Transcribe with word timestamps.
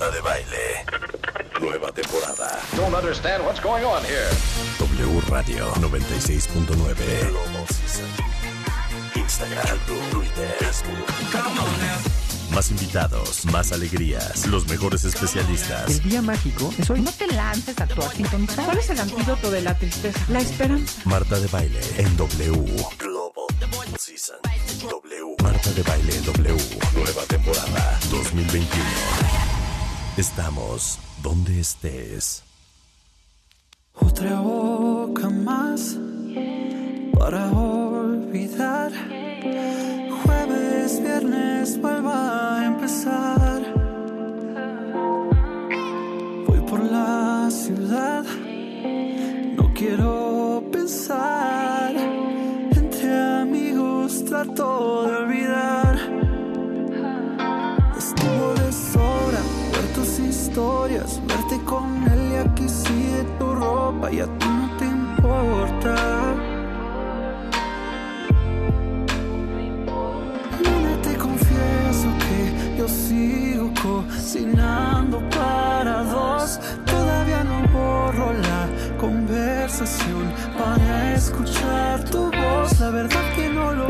Marta 0.00 0.16
de 0.16 0.22
Baile. 0.22 0.84
Nueva 1.60 1.92
temporada. 1.92 2.58
Don't 2.74 2.94
understand 2.94 3.44
what's 3.44 3.60
going 3.60 3.84
on 3.84 4.02
here. 4.04 4.30
W 4.78 5.20
Radio 5.28 5.70
96.9. 5.74 6.64
Global 7.28 7.66
Season. 7.68 8.06
Instagram, 9.14 9.78
Twitter, 10.10 10.48
Facebook. 10.58 11.04
Más 12.54 12.70
invitados, 12.70 13.44
más 13.52 13.72
alegrías, 13.72 14.46
los 14.46 14.66
mejores 14.68 15.04
especialistas. 15.04 15.90
El 15.90 16.08
día 16.08 16.22
mágico 16.22 16.72
es 16.78 16.88
hoy. 16.88 17.02
No 17.02 17.12
te 17.12 17.26
lances 17.26 17.78
a 17.78 17.84
actuar 17.84 18.10
sintonizar. 18.10 18.64
¿Cuál 18.64 18.78
es 18.78 18.88
el 18.88 19.00
antídoto 19.00 19.50
de 19.50 19.60
la 19.60 19.76
tristeza? 19.76 20.18
La 20.30 20.40
esperanza. 20.40 20.98
Marta 21.04 21.38
de 21.38 21.46
Baile 21.48 21.80
en 21.98 22.16
W. 22.16 22.86
Global 22.98 23.46
Season. 23.98 24.38
W. 24.80 25.36
Marta 25.42 25.70
de 25.72 25.82
Baile 25.82 26.16
en 26.16 26.24
W. 26.24 26.56
Nueva 26.94 27.22
temporada 27.28 28.00
2021. 28.10 29.49
Estamos 30.20 30.98
donde 31.22 31.60
estés. 31.60 32.42
Otra 33.94 34.38
boca 34.40 35.30
más 35.30 35.96
para 37.18 37.50
olvidar. 37.50 38.92
Jueves, 40.22 41.00
viernes, 41.00 41.80
vuelva 41.80 42.39
cocinando 74.30 75.20
para 75.30 76.04
dos. 76.04 76.60
Todavía 76.86 77.42
no 77.42 77.66
borro 77.72 78.32
la 78.32 78.68
conversación 78.96 80.32
para 80.56 81.14
escuchar 81.14 82.04
tu 82.04 82.30
voz. 82.30 82.78
La 82.78 82.90
verdad 82.90 83.24
que 83.34 83.48
no 83.48 83.72
lo 83.72 83.89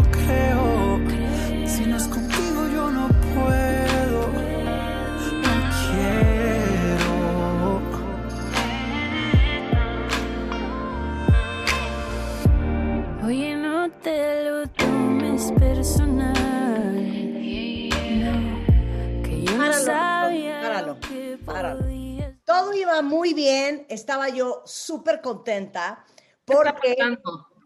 yo 24.31 24.62
súper 24.64 25.20
contenta 25.20 26.05
porque, 26.45 26.97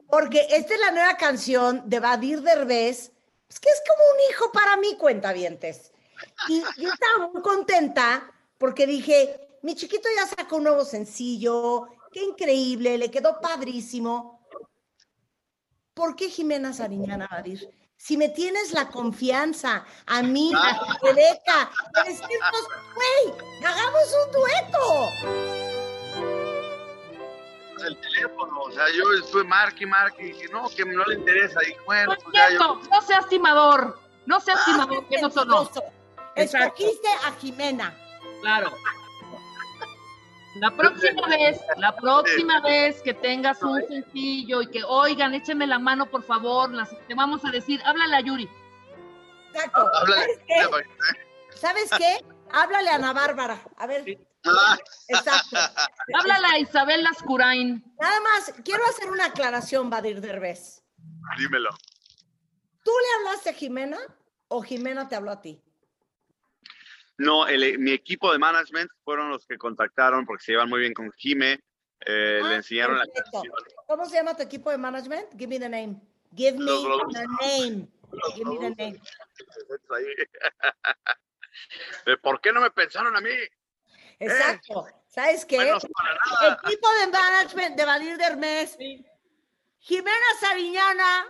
porque 0.08 0.46
esta 0.50 0.74
es 0.74 0.80
la 0.80 0.90
nueva 0.90 1.16
canción 1.16 1.82
de 1.86 2.00
Badir 2.00 2.42
Derbez, 2.42 3.12
es 3.48 3.60
que 3.60 3.70
es 3.70 3.82
como 3.88 4.02
un 4.12 4.30
hijo 4.30 4.52
para 4.52 4.76
mí, 4.76 4.96
cuentavientes. 4.96 5.92
Y 6.48 6.62
yo 6.76 6.92
estaba 6.92 7.28
muy 7.28 7.42
contenta 7.42 8.30
porque 8.58 8.86
dije, 8.86 9.58
mi 9.62 9.74
chiquito 9.74 10.08
ya 10.16 10.26
sacó 10.26 10.56
un 10.56 10.64
nuevo 10.64 10.84
sencillo, 10.84 11.86
qué 12.12 12.22
increíble, 12.22 12.98
le 12.98 13.10
quedó 13.10 13.40
padrísimo. 13.40 14.46
¿Por 15.94 16.16
qué 16.16 16.28
Jimena 16.28 16.72
Sariñana, 16.72 17.28
Badir? 17.30 17.68
Si 17.96 18.16
me 18.16 18.28
tienes 18.28 18.72
la 18.72 18.88
confianza, 18.88 19.84
a 20.06 20.22
mí, 20.22 20.52
a 20.54 20.98
Rebeca, 21.00 21.70
de 21.94 22.10
decirnos, 22.10 22.68
güey, 22.94 23.64
hagamos 23.64 24.02
un 24.26 24.32
dueto. 24.32 25.73
El 27.86 27.96
teléfono, 28.00 28.60
o 28.60 28.70
sea, 28.70 28.84
yo 28.96 29.04
estuve 29.22 29.44
marque 29.44 29.84
y 29.84 29.86
marque 29.86 30.22
y 30.22 30.32
dije, 30.32 30.48
no, 30.52 30.68
que 30.68 30.84
no 30.84 31.04
le 31.04 31.14
interesa, 31.14 31.60
y 31.66 31.74
bueno, 31.84 32.06
No 32.06 32.12
es 32.14 32.24
pues 32.24 32.34
ya 32.34 32.48
cierto, 32.48 32.80
yo, 32.82 32.88
no 32.90 33.02
seas 33.02 33.28
timador. 33.28 34.00
No 34.26 34.40
seas 34.40 34.64
timador, 34.64 35.06
que 35.06 35.20
no 35.20 35.30
sonó. 35.30 35.70
Escogiste 36.34 37.08
a 37.26 37.32
Jimena. 37.32 37.94
Claro. 38.40 38.72
La 40.56 40.70
próxima 40.70 41.26
vez, 41.28 41.60
la 41.76 41.94
próxima 41.96 42.60
vez 42.60 43.02
que 43.02 43.12
tengas 43.12 43.60
un 43.62 43.82
sencillo 43.88 44.62
y 44.62 44.68
que 44.68 44.84
oigan, 44.84 45.34
échenme 45.34 45.66
la 45.66 45.78
mano, 45.78 46.06
por 46.06 46.22
favor, 46.22 46.70
las, 46.70 46.90
te 47.08 47.14
vamos 47.14 47.44
a 47.44 47.50
decir, 47.50 47.80
háblale 47.84 48.16
a 48.16 48.20
Yuri. 48.20 48.48
Exacto. 49.52 49.90
háblale. 49.94 50.22
¿Sabes 50.22 50.40
qué? 50.46 51.58
¿Sabes 51.58 51.90
qué? 51.98 52.24
Háblale 52.52 52.90
a 52.90 52.94
Ana 52.94 53.12
Bárbara. 53.12 53.60
A 53.76 53.86
ver, 53.86 54.04
Ah, 54.06 54.33
exacto. 55.08 55.56
Háblale 56.14 56.46
a 56.46 56.58
Isabel 56.58 57.02
Lascurain. 57.02 57.82
Nada 58.00 58.20
más, 58.20 58.52
quiero 58.64 58.84
hacer 58.86 59.10
una 59.10 59.26
aclaración, 59.26 59.90
Badir 59.90 60.20
Derbez. 60.20 60.82
dímelo. 61.38 61.70
¿Tú 62.84 62.90
le 62.90 63.28
hablaste 63.28 63.50
a 63.50 63.54
Jimena 63.54 63.98
o 64.48 64.62
Jimena 64.62 65.08
te 65.08 65.16
habló 65.16 65.30
a 65.30 65.40
ti? 65.40 65.60
No, 67.16 67.46
el- 67.46 67.78
mi 67.78 67.92
equipo 67.92 68.30
de 68.32 68.38
management 68.38 68.90
fueron 69.04 69.30
los 69.30 69.46
que 69.46 69.56
contactaron 69.56 70.26
porque 70.26 70.44
se 70.44 70.52
llevan 70.52 70.68
muy 70.68 70.80
bien 70.80 70.92
con 70.92 71.10
Jime, 71.12 71.60
eh, 72.06 72.40
Ah, 72.44 72.48
le 72.48 72.54
enseñaron 72.56 72.98
la 72.98 73.04
perfecto. 73.06 73.30
canción. 73.32 73.54
¿Cómo 73.86 74.04
se 74.06 74.16
llama 74.16 74.36
tu 74.36 74.42
equipo 74.42 74.70
de 74.70 74.76
management? 74.78 75.30
Give 75.38 75.46
me 75.46 75.58
the 75.58 75.68
name. 75.68 75.96
Give 76.36 76.58
me 76.58 76.64
Los 76.64 76.82
the 76.82 77.26
name. 77.40 77.88
Give 78.34 78.44
me 78.44 78.58
the 78.58 78.70
name. 78.76 79.00
¿Por 82.22 82.40
qué 82.40 82.52
no 82.52 82.60
me 82.60 82.70
pensaron 82.70 83.16
a 83.16 83.20
mí? 83.20 83.30
Exacto. 84.24 84.86
¿Sabes 85.08 85.44
qué? 85.44 85.58
Menos 85.58 85.86
para 85.94 86.18
nada. 86.50 86.58
Equipo 86.64 86.88
de 87.00 87.06
management 87.06 87.76
de 87.76 87.84
Badir 87.84 88.16
Derbez. 88.18 88.76
Jimena 89.78 90.26
Sariñana. 90.40 91.26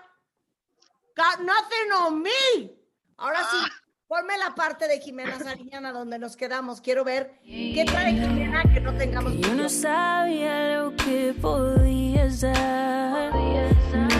Got 1.16 1.41
nothing 1.41 1.93
on 1.93 2.22
me. 2.22 2.71
Ahora 3.16 3.41
sí, 3.50 3.56
Ah. 3.60 3.69
ponme 4.09 4.37
la 4.38 4.54
parte 4.54 4.88
de 4.88 5.00
Jimena 5.00 5.38
Sariñana 5.38 5.93
donde 5.93 6.19
nos 6.19 6.37
quedamos. 6.37 6.81
Quiero 6.81 7.04
ver 7.04 7.38
qué 7.44 7.84
trae 7.87 8.12
Jimena 8.12 8.62
que 8.72 8.81
no 8.81 8.97
tengamos. 8.97 9.33
Que 9.33 9.41
yo 9.41 9.54
no 9.54 9.69
sabía 9.69 10.78
lo 10.78 10.97
que 10.97 11.34
podías 11.41 12.41
dar. 12.41 13.33
Me 13.34 13.69
equivoqué, 13.69 14.13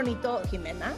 bonito 0.00 0.40
Jimena. 0.50 0.92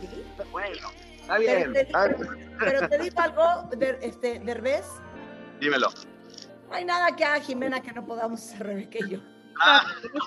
Sí. 0.00 0.08
Bueno, 0.52 0.88
está 1.20 1.36
Pero 1.36 1.40
bien. 1.40 1.72
te, 1.72 1.80
está 1.80 2.08
digo, 2.08 2.30
bien. 2.30 2.56
pero 2.58 2.88
te 2.88 2.98
digo 2.98 3.20
algo, 3.20 3.68
de, 3.76 3.98
este, 4.02 4.38
Derbez. 4.40 4.84
Dímelo. 5.60 5.88
No 6.68 6.74
hay 6.74 6.84
nada 6.84 7.16
que 7.16 7.24
haga 7.24 7.40
Jimena 7.40 7.80
que 7.80 7.92
no 7.92 8.04
podamos 8.04 8.40
hacer 8.40 8.66
Rebeca 8.66 8.98
y 9.00 9.10
yo. 9.12 9.18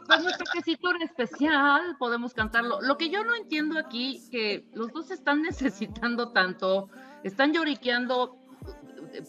Con 0.07 0.23
nuestro 0.23 0.45
quesito 0.53 0.89
en 0.95 1.01
especial 1.03 1.95
podemos 1.99 2.33
cantarlo. 2.33 2.81
Lo 2.81 2.97
que 2.97 3.09
yo 3.09 3.23
no 3.23 3.35
entiendo 3.35 3.77
aquí, 3.77 4.27
que 4.31 4.67
los 4.73 4.91
dos 4.93 5.11
están 5.11 5.41
necesitando 5.43 6.31
tanto, 6.31 6.89
están 7.23 7.53
lloriqueando 7.53 8.39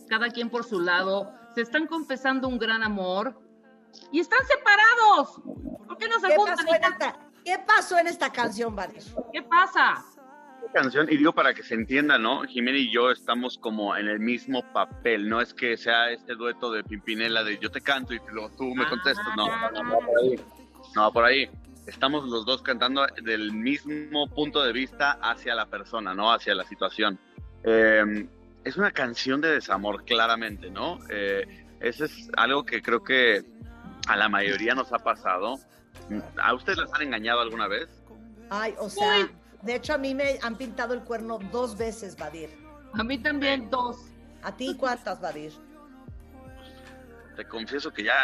cada 0.08 0.28
quien 0.30 0.48
por 0.48 0.64
su 0.64 0.80
lado, 0.80 1.30
se 1.54 1.60
están 1.62 1.86
confesando 1.86 2.48
un 2.48 2.58
gran 2.58 2.82
amor 2.82 3.38
y 4.12 4.20
están 4.20 4.40
separados. 4.46 5.42
¿Por 5.86 5.98
qué 5.98 6.08
no 6.08 6.20
se 6.20 6.28
¿Qué 6.28 6.36
juntan? 6.36 6.56
pasó, 6.56 7.18
¿Qué 7.44 7.58
pasó 7.66 7.98
en 7.98 8.06
esta 8.06 8.32
canción, 8.32 8.74
Vadir? 8.74 9.02
¿Qué 9.32 9.42
pasa? 9.42 10.04
canción, 10.72 11.08
y 11.10 11.16
digo 11.16 11.32
para 11.32 11.54
que 11.54 11.62
se 11.62 11.74
entienda, 11.74 12.18
¿no? 12.18 12.42
Jimena 12.42 12.78
y 12.78 12.92
yo 12.92 13.10
estamos 13.10 13.58
como 13.58 13.96
en 13.96 14.06
el 14.06 14.20
mismo 14.20 14.62
papel, 14.72 15.28
no 15.28 15.40
es 15.40 15.54
que 15.54 15.76
sea 15.76 16.10
este 16.10 16.34
dueto 16.34 16.70
de 16.70 16.84
Pimpinela 16.84 17.42
de 17.42 17.58
yo 17.58 17.70
te 17.70 17.80
canto 17.80 18.12
y 18.12 18.20
luego 18.30 18.50
tú 18.56 18.74
me 18.74 18.86
contestas, 18.86 19.26
no, 19.36 19.46
no, 19.46 19.70
no, 19.70 19.82
no, 19.82 19.98
por 19.98 20.18
ahí. 20.18 20.40
No, 20.94 21.12
por 21.12 21.24
ahí. 21.24 21.50
Estamos 21.86 22.28
los 22.28 22.44
dos 22.44 22.60
cantando 22.62 23.06
del 23.22 23.52
mismo 23.52 24.28
punto 24.28 24.62
de 24.62 24.72
vista 24.72 25.18
hacia 25.22 25.54
la 25.54 25.66
persona, 25.66 26.14
¿no? 26.14 26.32
Hacia 26.32 26.54
la 26.54 26.64
situación. 26.64 27.18
Eh, 27.64 28.26
es 28.64 28.76
una 28.76 28.90
canción 28.90 29.40
de 29.40 29.52
desamor, 29.52 30.04
claramente, 30.04 30.70
¿no? 30.70 30.98
Eh, 31.08 31.66
eso 31.80 32.04
es 32.04 32.30
algo 32.36 32.64
que 32.66 32.82
creo 32.82 33.02
que 33.02 33.42
a 34.06 34.16
la 34.16 34.28
mayoría 34.28 34.74
nos 34.74 34.92
ha 34.92 34.98
pasado. 34.98 35.58
¿A 36.42 36.54
ustedes 36.54 36.78
les 36.78 36.92
han 36.94 37.02
engañado 37.02 37.40
alguna 37.40 37.68
vez? 37.68 37.88
Ay, 38.50 38.74
o 38.78 38.88
sea, 38.88 39.28
de 39.62 39.74
hecho 39.74 39.94
a 39.94 39.98
mí 39.98 40.14
me 40.14 40.38
han 40.42 40.56
pintado 40.56 40.94
el 40.94 41.02
cuerno 41.02 41.38
dos 41.52 41.76
veces, 41.76 42.16
Vadir. 42.16 42.50
A 42.94 43.04
mí 43.04 43.18
también 43.18 43.68
dos. 43.70 43.96
¿A 44.42 44.56
ti 44.56 44.74
cuántas, 44.78 45.20
Vadir? 45.20 45.52
Te 47.36 47.44
confieso 47.44 47.92
que 47.92 48.04
ya 48.04 48.14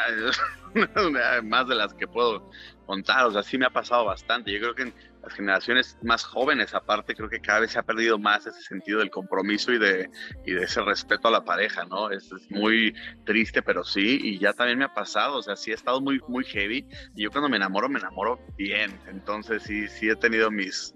más 1.44 1.68
de 1.68 1.74
las 1.74 1.94
que 1.94 2.06
puedo 2.06 2.50
contar, 2.84 3.26
o 3.26 3.32
sea, 3.32 3.42
sí 3.42 3.58
me 3.58 3.66
ha 3.66 3.70
pasado 3.70 4.04
bastante. 4.04 4.52
Yo 4.52 4.60
creo 4.60 4.74
que 4.74 4.82
en 4.82 4.94
las 5.22 5.32
generaciones 5.32 5.98
más 6.02 6.24
jóvenes, 6.24 6.74
aparte, 6.74 7.14
creo 7.14 7.28
que 7.28 7.40
cada 7.40 7.60
vez 7.60 7.72
se 7.72 7.78
ha 7.78 7.82
perdido 7.82 8.18
más 8.18 8.46
ese 8.46 8.60
sentido 8.62 8.98
del 9.00 9.10
compromiso 9.10 9.72
y 9.72 9.78
de, 9.78 10.10
y 10.44 10.52
de 10.52 10.64
ese 10.64 10.82
respeto 10.82 11.28
a 11.28 11.30
la 11.30 11.44
pareja, 11.44 11.84
¿no? 11.84 12.10
Es, 12.10 12.30
es, 12.32 12.50
muy 12.50 12.94
triste, 13.24 13.62
pero 13.62 13.84
sí, 13.84 14.20
y 14.22 14.38
ya 14.38 14.52
también 14.52 14.78
me 14.78 14.84
ha 14.84 14.94
pasado, 14.94 15.38
o 15.38 15.42
sea, 15.42 15.56
sí 15.56 15.70
he 15.70 15.74
estado 15.74 16.00
muy, 16.00 16.20
muy 16.28 16.44
heavy, 16.44 16.86
y 17.16 17.22
yo 17.22 17.30
cuando 17.30 17.48
me 17.48 17.56
enamoro, 17.56 17.88
me 17.88 17.98
enamoro 17.98 18.38
bien, 18.56 18.98
entonces 19.08 19.62
sí, 19.62 19.88
sí 19.88 20.08
he 20.08 20.16
tenido 20.16 20.50
mis, 20.50 20.94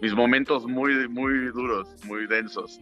mis 0.00 0.14
momentos 0.14 0.66
muy, 0.66 1.08
muy 1.08 1.46
duros, 1.52 1.88
muy 2.04 2.26
densos. 2.26 2.80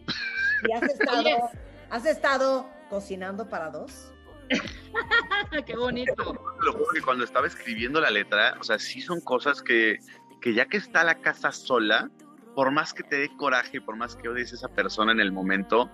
¿Y 0.67 0.73
has 0.73 0.83
estado, 0.99 1.49
has 1.89 2.05
estado 2.05 2.69
cocinando 2.89 3.47
para 3.47 3.69
dos? 3.69 4.11
Qué 5.65 5.75
bonito. 5.75 6.33
Lo 6.61 6.73
que 6.93 7.01
cuando 7.01 7.23
estaba 7.23 7.47
escribiendo 7.47 8.01
la 8.01 8.09
letra, 8.09 8.57
o 8.59 8.63
sea, 8.63 8.79
sí 8.79 9.01
son 9.01 9.21
cosas 9.21 9.61
que, 9.61 9.99
que 10.41 10.53
ya 10.53 10.65
que 10.65 10.77
está 10.77 11.03
la 11.03 11.15
casa 11.15 11.51
sola, 11.51 12.09
por 12.55 12.71
más 12.71 12.93
que 12.93 13.03
te 13.03 13.17
dé 13.17 13.29
coraje, 13.37 13.81
por 13.81 13.95
más 13.95 14.15
que 14.15 14.27
odies 14.29 14.51
a 14.51 14.55
esa 14.55 14.67
persona 14.69 15.11
en 15.11 15.19
el 15.19 15.31
momento, 15.31 15.89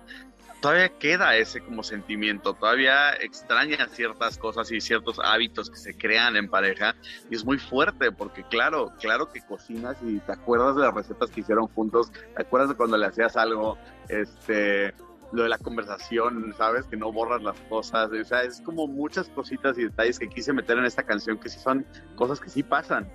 todavía 0.60 0.88
queda 0.98 1.36
ese 1.36 1.60
como 1.60 1.82
sentimiento, 1.82 2.54
todavía 2.54 3.12
extrañas 3.14 3.90
ciertas 3.92 4.38
cosas 4.38 4.70
y 4.72 4.80
ciertos 4.80 5.20
hábitos 5.22 5.70
que 5.70 5.76
se 5.76 5.96
crean 5.96 6.36
en 6.36 6.48
pareja 6.48 6.96
y 7.30 7.36
es 7.36 7.44
muy 7.44 7.58
fuerte 7.58 8.10
porque 8.10 8.42
claro, 8.44 8.92
claro 8.98 9.30
que 9.30 9.40
cocinas 9.42 9.96
y 10.02 10.18
te 10.20 10.32
acuerdas 10.32 10.76
de 10.76 10.82
las 10.82 10.94
recetas 10.94 11.30
que 11.30 11.40
hicieron 11.40 11.68
juntos, 11.68 12.10
te 12.10 12.42
acuerdas 12.42 12.70
de 12.70 12.76
cuando 12.76 12.96
le 12.96 13.06
hacías 13.06 13.36
algo, 13.36 13.78
este, 14.08 14.94
lo 15.32 15.42
de 15.42 15.48
la 15.48 15.58
conversación, 15.58 16.54
¿sabes? 16.56 16.86
Que 16.86 16.96
no 16.96 17.12
borras 17.12 17.42
las 17.42 17.58
cosas, 17.68 18.10
o 18.10 18.24
sea, 18.24 18.42
es 18.42 18.60
como 18.60 18.86
muchas 18.86 19.28
cositas 19.28 19.76
y 19.78 19.84
detalles 19.84 20.18
que 20.18 20.28
quise 20.28 20.52
meter 20.52 20.78
en 20.78 20.84
esta 20.84 21.02
canción 21.02 21.38
que 21.38 21.48
sí 21.48 21.58
son 21.58 21.86
cosas 22.14 22.40
que 22.40 22.48
sí 22.48 22.62
pasan. 22.62 23.10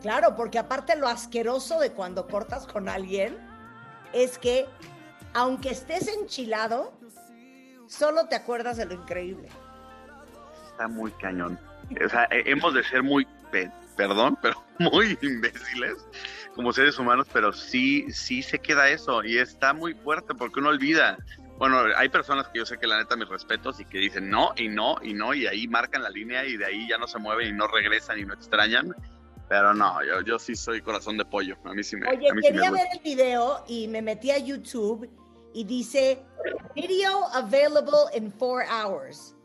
Claro, 0.00 0.34
porque 0.34 0.58
aparte 0.58 0.96
lo 0.96 1.06
asqueroso 1.06 1.78
de 1.78 1.92
cuando 1.92 2.26
cortas 2.26 2.66
con 2.66 2.88
alguien 2.88 3.38
es 4.12 4.36
que 4.38 4.66
aunque 5.34 5.70
estés 5.70 6.08
enchilado, 6.08 6.92
solo 7.86 8.26
te 8.26 8.34
acuerdas 8.34 8.76
de 8.76 8.86
lo 8.86 8.94
increíble. 8.94 9.48
Está 10.70 10.88
muy 10.88 11.10
cañón. 11.12 11.58
O 12.04 12.08
sea, 12.08 12.26
hemos 12.30 12.74
de 12.74 12.82
ser 12.84 13.02
muy, 13.02 13.26
perdón, 13.96 14.36
pero 14.42 14.62
muy 14.78 15.18
imbéciles 15.22 15.96
como 16.54 16.72
seres 16.72 16.98
humanos, 16.98 17.26
pero 17.32 17.52
sí, 17.52 18.10
sí 18.10 18.42
se 18.42 18.58
queda 18.58 18.88
eso 18.88 19.24
y 19.24 19.38
está 19.38 19.72
muy 19.72 19.94
fuerte 19.94 20.34
porque 20.34 20.60
uno 20.60 20.70
olvida. 20.70 21.18
Bueno, 21.62 21.78
hay 21.96 22.08
personas 22.08 22.48
que 22.48 22.58
yo 22.58 22.66
sé 22.66 22.76
que 22.76 22.88
la 22.88 22.98
neta 22.98 23.14
mis 23.14 23.28
respetos 23.28 23.78
y 23.78 23.84
que 23.84 23.98
dicen 23.98 24.28
no 24.28 24.52
y 24.56 24.68
no 24.68 24.96
y 25.00 25.14
no 25.14 25.32
y 25.32 25.46
ahí 25.46 25.68
marcan 25.68 26.02
la 26.02 26.10
línea 26.10 26.44
y 26.44 26.56
de 26.56 26.64
ahí 26.64 26.88
ya 26.88 26.98
no 26.98 27.06
se 27.06 27.20
mueven 27.20 27.50
y 27.50 27.52
no 27.52 27.68
regresan 27.68 28.18
y 28.18 28.24
no 28.24 28.34
extrañan. 28.34 28.92
Pero 29.48 29.72
no, 29.72 30.04
yo, 30.04 30.22
yo 30.22 30.40
sí 30.40 30.56
soy 30.56 30.80
corazón 30.80 31.18
de 31.18 31.24
pollo. 31.24 31.56
A 31.64 31.72
mí 31.72 31.84
sí 31.84 31.94
me 31.94 32.08
Oye, 32.08 32.28
a 32.28 32.34
mí 32.34 32.42
quería 32.42 32.62
sí 32.62 32.68
me 32.68 32.78
ver 32.78 32.86
el 32.92 32.98
video 33.04 33.64
y 33.68 33.86
me 33.86 34.02
metí 34.02 34.32
a 34.32 34.38
YouTube 34.38 35.08
y 35.54 35.62
dice 35.62 36.26
video 36.74 37.28
available 37.32 38.10
in 38.16 38.32
four 38.32 38.64
hours. 38.64 39.36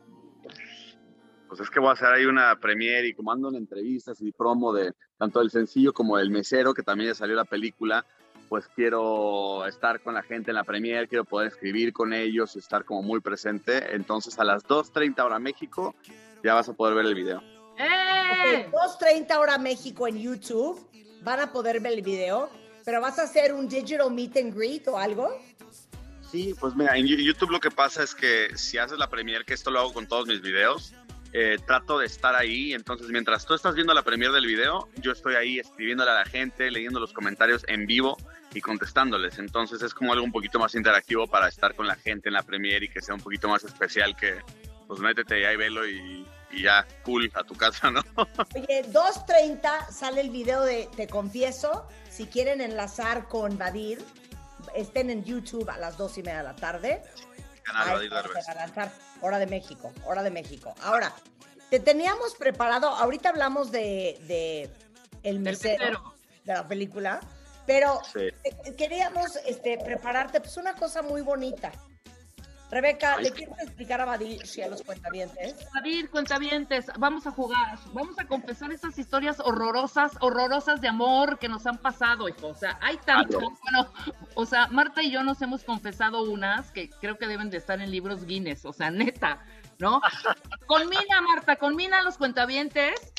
Pues 1.48 1.60
es 1.60 1.69
que 1.69 1.80
voy 1.80 1.90
a 1.90 1.92
hacer 1.92 2.08
ahí 2.08 2.25
una 2.25 2.60
premiere 2.60 3.10
y 3.10 3.14
como 3.14 3.31
ando 3.31 3.50
en 3.50 3.58
entrevistas 3.58 4.19
y 4.22 4.31
promo 4.31 4.74
de 4.74 4.92
tanto 5.19 5.38
del 5.38 5.52
sencillo 5.52 5.94
como 5.94 6.18
del 6.18 6.31
mesero, 6.31 6.74
que 6.74 6.81
también 6.81 7.12
ya 7.12 7.14
salió 7.14 7.36
la 7.36 7.46
película, 7.46 8.08
pues 8.47 8.67
quiero 8.75 9.65
estar 9.65 10.01
con 10.01 10.13
la 10.13 10.23
gente 10.23 10.51
en 10.51 10.55
la 10.55 10.63
premiere, 10.63 11.07
quiero 11.07 11.25
poder 11.25 11.47
escribir 11.47 11.94
con 11.94 12.13
ellos, 12.13 12.55
estar 12.55 12.85
como 12.85 13.01
muy 13.01 13.19
presente. 13.19 13.95
Entonces 13.95 14.38
a 14.39 14.44
las 14.44 14.65
2.30 14.65 15.23
hora 15.23 15.39
México 15.39 15.95
ya 16.44 16.53
vas 16.53 16.69
a 16.69 16.73
poder 16.73 16.95
ver 16.95 17.05
el 17.05 17.15
video. 17.15 17.41
¡Eh! 17.77 18.07
Okay, 18.39 18.71
2.30 18.71 19.38
hora 19.38 19.57
México 19.57 20.07
en 20.07 20.17
YouTube, 20.17 20.85
van 21.23 21.39
a 21.39 21.51
poder 21.51 21.79
ver 21.79 21.94
el 21.94 22.01
video, 22.01 22.49
pero 22.83 23.01
vas 23.01 23.19
a 23.19 23.23
hacer 23.23 23.53
un 23.53 23.67
digital 23.67 24.11
meet 24.11 24.38
and 24.38 24.55
greet 24.55 24.88
o 24.88 24.97
algo. 24.97 25.29
Sí, 26.31 26.53
pues 26.59 26.75
mira, 26.75 26.97
en 26.97 27.07
YouTube 27.07 27.51
lo 27.51 27.59
que 27.59 27.71
pasa 27.71 28.03
es 28.03 28.13
que 28.13 28.49
si 28.57 28.77
haces 28.77 28.97
la 28.97 29.09
premiere, 29.09 29.45
que 29.45 29.53
esto 29.53 29.71
lo 29.71 29.79
hago 29.79 29.94
con 29.94 30.07
todos 30.07 30.27
mis 30.27 30.41
videos, 30.41 30.94
eh, 31.33 31.57
trato 31.65 32.00
de 32.00 32.06
estar 32.06 32.35
ahí, 32.35 32.74
entonces 32.74 33.09
mientras 33.09 33.45
tú 33.45 33.53
estás 33.53 33.75
viendo 33.75 33.94
la 33.94 34.03
premiere 34.03 34.33
del 34.33 34.45
video, 34.45 34.89
yo 35.01 35.12
estoy 35.12 35.35
ahí 35.35 35.59
escribiéndole 35.59 36.12
a 36.12 36.15
la 36.15 36.25
gente, 36.25 36.71
leyendo 36.71 37.00
los 37.00 37.13
comentarios 37.13 37.63
en 37.68 37.85
vivo 37.85 38.18
y 38.53 38.62
contestándoles, 38.62 39.38
entonces 39.38 39.81
es 39.81 39.94
como 39.94 40.13
algo 40.13 40.24
un 40.24 40.31
poquito 40.31 40.59
más 40.59 40.75
interactivo 40.75 41.27
para 41.27 41.47
estar 41.47 41.75
con 41.75 41.88
la 41.88 41.95
gente 41.95 42.29
en 42.29 42.33
la 42.33 42.44
premiere 42.44 42.85
y 42.85 42.90
que 42.90 43.02
sea 43.02 43.16
un 43.16 43.21
poquito 43.21 43.49
más 43.49 43.63
especial 43.63 44.16
que, 44.16 44.42
pues 44.87 44.99
métete 44.99 45.45
ahí, 45.45 45.57
velo 45.57 45.87
y, 45.87 46.25
y 46.52 46.63
ya, 46.63 46.87
cool, 47.04 47.31
a 47.35 47.44
tu 47.44 47.56
casa, 47.56 47.92
¿no? 47.92 48.02
Oye, 48.56 48.85
2.30 48.85 49.92
sale 49.92 50.21
el 50.21 50.30
video 50.30 50.61
de 50.63 50.90
Te 50.95 51.07
Confieso, 51.07 51.87
si 52.09 52.28
quieren 52.28 52.61
enlazar 52.61 53.28
con 53.28 53.57
Vadir, 53.57 53.99
estén 54.75 55.09
en 55.09 55.23
YouTube 55.23 55.69
a 55.69 55.78
las 55.78 55.97
dos 55.97 56.18
y 56.18 56.23
media 56.23 56.40
de 56.40 56.44
la 56.44 56.56
tarde. 56.56 57.02
Canal 57.68 58.09
Derbez. 58.09 58.45
Hora 59.21 59.40
de 59.40 59.47
México, 59.47 59.92
hora 60.06 60.24
de 60.24 60.31
México. 60.31 60.74
Ahora, 60.83 61.14
te 61.69 61.80
teníamos 61.80 62.36
preparado, 62.36 62.88
ahorita 62.90 63.30
hablamos 63.30 63.71
de, 63.71 64.18
de 64.28 64.69
El 65.24 65.40
mesero, 65.40 66.14
de 66.45 66.54
la 66.54 66.68
película, 66.68 67.19
pero 67.66 68.02
Sí. 68.14 68.30
queríamos 68.78 69.36
este, 69.45 69.78
prepararte 69.78 70.40
pues 70.40 70.56
una 70.57 70.74
cosa 70.76 71.02
muy 71.02 71.21
bonita. 71.21 71.71
Rebeca. 72.69 73.18
¿le 73.19 73.31
quieres 73.31 73.57
explicar 73.59 74.02
a 74.02 74.06
Vadir 74.06 74.42
y 74.56 74.62
a 74.62 74.68
los 74.68 74.81
cuentavientes? 74.81 75.56
David, 75.74 76.09
cuentavientes, 76.09 76.88
vamos 76.97 77.26
a 77.26 77.31
jugar, 77.31 77.80
vamos 77.94 78.19
a 78.19 78.26
confesar 78.26 78.71
esas 78.71 78.97
historias 78.97 79.40
horrorosas, 79.40 80.12
horrorosas 80.19 80.81
de 80.81 80.88
amor 80.88 81.40
que 81.40 81.47
nos 81.47 81.66
han 81.66 81.78
pasado, 81.78 82.28
hijo. 82.28 82.47
O 82.47 82.56
sea, 82.56 82.78
hay 82.81 82.97
tanto. 82.97 83.40
Claro. 83.40 83.56
Bueno, 83.64 83.94
o 84.36 84.45
sea, 84.45 84.68
Marta 84.68 85.02
y 85.02 85.12
yo 85.12 85.24
nos 85.24 85.42
hemos 85.42 85.64
confesado 85.64 86.24
unas 86.24 86.71
que 86.71 86.90
creo 86.90 87.18
que 87.18 87.28
deben 87.28 87.50
de 87.50 87.57
estar 87.57 87.80
en 87.81 87.92
libros 87.92 88.26
Guinness, 88.26 88.66
o 88.66 88.74
sea, 88.74 88.92
neta, 88.92 89.45
¿no? 89.80 90.02
Conmina, 90.68 91.21
Marta, 91.21 91.56
conmina 91.56 92.00
a 92.00 92.04
los 92.04 92.18
cuentavientes 92.18 93.14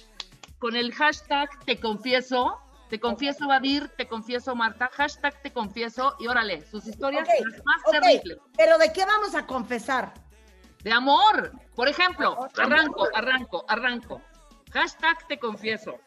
con 0.59 0.76
el 0.76 0.93
hashtag 0.93 1.49
te 1.64 1.78
confieso. 1.78 2.61
Te 2.88 2.99
confieso, 2.99 3.47
Vadir, 3.47 3.88
te 3.97 4.09
confieso, 4.09 4.54
Marta, 4.54 4.88
hashtag 4.95 5.42
te 5.42 5.52
confieso, 5.52 6.16
y 6.18 6.26
órale, 6.26 6.64
sus 6.66 6.87
historias 6.87 7.28
Ok, 7.28 7.47
las 7.47 7.64
más 7.64 7.83
terribles. 7.90 8.38
pero 8.57 8.78
¿de 8.78 8.92
qué 8.92 9.04
vamos 9.04 9.35
a 9.35 9.47
confesar? 9.47 10.14
De 10.83 10.92
amor. 10.92 11.52
Por 11.75 11.88
ejemplo, 11.88 12.49
arranco, 12.57 13.09
arranco, 13.14 13.64
arranco. 13.68 14.23
Hashtag 14.73 15.26
te 15.28 15.38
confieso. 15.38 15.99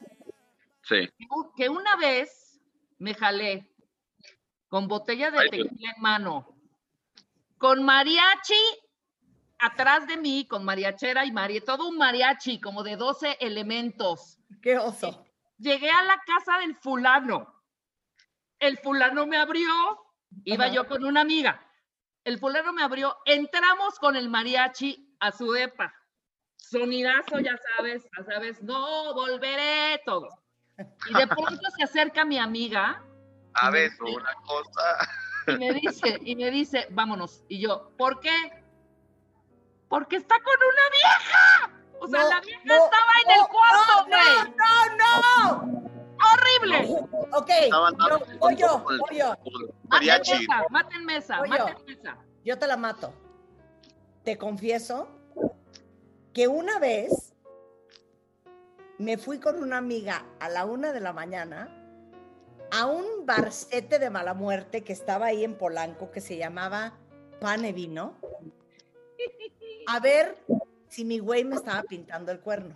Sí. 0.83 1.09
Que 1.55 1.69
una 1.69 1.95
vez 1.97 2.59
me 2.97 3.13
jalé 3.13 3.69
con 4.67 4.87
botella 4.87 5.29
de 5.29 5.49
tequila 5.49 5.91
en 5.95 6.01
mano, 6.01 6.55
con 7.57 7.83
mariachi 7.83 8.55
atrás 9.59 10.07
de 10.07 10.17
mí, 10.17 10.47
con 10.47 10.63
mariachera 10.63 11.25
y 11.25 11.31
mari, 11.31 11.61
todo 11.61 11.87
un 11.87 11.97
mariachi 11.97 12.59
como 12.59 12.81
de 12.81 12.95
12 12.95 13.37
elementos. 13.39 14.39
¿Qué 14.61 14.77
oso? 14.77 15.25
Llegué 15.61 15.91
a 15.91 16.03
la 16.03 16.19
casa 16.25 16.57
del 16.57 16.75
fulano. 16.75 17.47
El 18.59 18.79
fulano 18.79 19.27
me 19.27 19.37
abrió, 19.37 19.69
iba 20.43 20.65
Ajá. 20.65 20.73
yo 20.73 20.87
con 20.87 21.05
una 21.05 21.21
amiga. 21.21 21.63
El 22.23 22.39
fulano 22.39 22.73
me 22.73 22.81
abrió, 22.81 23.15
entramos 23.25 23.99
con 23.99 24.15
el 24.15 24.27
mariachi 24.27 25.15
a 25.19 25.31
su 25.31 25.51
depa. 25.51 25.93
sonidazo, 26.57 27.39
ya 27.39 27.57
sabes, 27.57 28.07
ya 28.17 28.23
sabes, 28.23 28.63
no 28.63 29.13
volveré, 29.13 30.01
todo. 30.03 30.29
Y 31.09 31.13
de 31.13 31.27
pronto 31.27 31.69
se 31.77 31.83
acerca 31.83 32.25
mi 32.25 32.39
amiga. 32.39 33.03
A 33.53 33.69
ver, 33.69 33.91
una 33.99 34.33
cosa. 34.47 35.09
Y 35.47 35.57
me 35.57 35.73
dice, 35.73 36.19
y 36.23 36.35
me 36.35 36.49
dice, 36.49 36.87
vámonos. 36.91 37.43
Y 37.49 37.59
yo, 37.59 37.91
¿por 37.97 38.19
qué? 38.19 38.63
Porque 39.89 40.15
está 40.15 40.35
con 40.41 40.55
una 40.55 40.89
vieja. 40.89 41.80
O 42.01 42.07
sea, 42.07 42.23
la 42.23 42.41
vieja 42.41 42.61
estaba 42.63 43.13
en 43.23 43.39
el 43.39 43.47
cuarto, 43.47 44.05
güey. 44.07 44.55
No, 44.57 44.75
no, 44.97 45.11
no. 45.21 45.91
¡Horrible! 46.33 46.77
Ok, 47.31 47.49
voy 48.39 48.55
yo. 48.55 48.83
Maten 49.87 50.19
mesa, 50.25 50.65
maten 50.69 51.05
mesa, 51.05 51.41
maten 51.45 51.85
mesa. 51.85 52.17
Yo 52.43 52.57
te 52.57 52.65
la 52.65 52.75
mato. 52.75 53.13
Te 54.23 54.37
confieso 54.37 55.09
que 56.33 56.47
una 56.47 56.79
vez 56.79 57.33
me 58.97 59.17
fui 59.17 59.39
con 59.39 59.61
una 59.61 59.77
amiga 59.77 60.25
a 60.39 60.49
la 60.49 60.65
una 60.65 60.93
de 60.93 61.01
la 61.01 61.13
mañana 61.13 61.77
a 62.71 62.87
un 62.87 63.27
barcete 63.27 63.99
de 63.99 64.09
mala 64.09 64.33
muerte 64.33 64.83
que 64.83 64.93
estaba 64.93 65.27
ahí 65.27 65.43
en 65.43 65.55
Polanco 65.55 66.09
que 66.09 66.21
se 66.21 66.37
llamaba 66.37 66.93
Pane 67.39 67.73
Vino 67.73 68.15
a 69.87 69.99
ver 69.99 70.37
si 70.91 71.05
mi 71.05 71.19
güey 71.19 71.45
me 71.45 71.55
estaba 71.55 71.83
pintando 71.83 72.33
el 72.33 72.41
cuerno. 72.41 72.75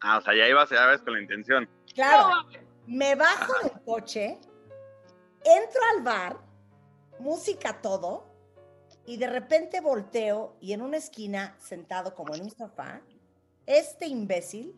Ah, 0.00 0.16
o 0.16 0.20
sea, 0.22 0.34
ya 0.34 0.48
ibas, 0.48 0.70
ya 0.70 0.86
ves 0.86 1.02
con 1.02 1.12
la 1.12 1.20
intención. 1.20 1.68
Claro, 1.94 2.48
me 2.86 3.14
bajo 3.14 3.52
del 3.62 3.82
coche, 3.82 4.38
entro 5.44 5.80
al 5.94 6.02
bar, 6.02 6.38
música 7.18 7.82
todo, 7.82 8.24
y 9.04 9.18
de 9.18 9.26
repente 9.26 9.82
volteo 9.82 10.56
y 10.62 10.72
en 10.72 10.80
una 10.80 10.96
esquina, 10.96 11.54
sentado 11.58 12.14
como 12.14 12.34
en 12.34 12.44
un 12.44 12.50
sofá, 12.50 13.02
este 13.66 14.06
imbécil, 14.06 14.74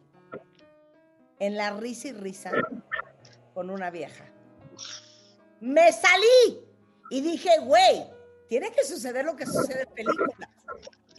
en 1.39 1.57
la 1.57 1.71
risa 1.71 2.09
y 2.09 2.13
risa, 2.13 2.51
con 3.55 3.71
una 3.71 3.89
vieja. 3.91 4.25
Me 5.61 5.93
salí 5.93 6.67
y 7.11 7.21
dije, 7.21 7.51
güey, 7.61 8.05
tiene 8.49 8.73
que 8.73 8.83
suceder 8.83 9.25
lo 9.25 9.37
que 9.37 9.47
sucede 9.47 9.83
en 9.83 9.95
películas. 9.95 10.49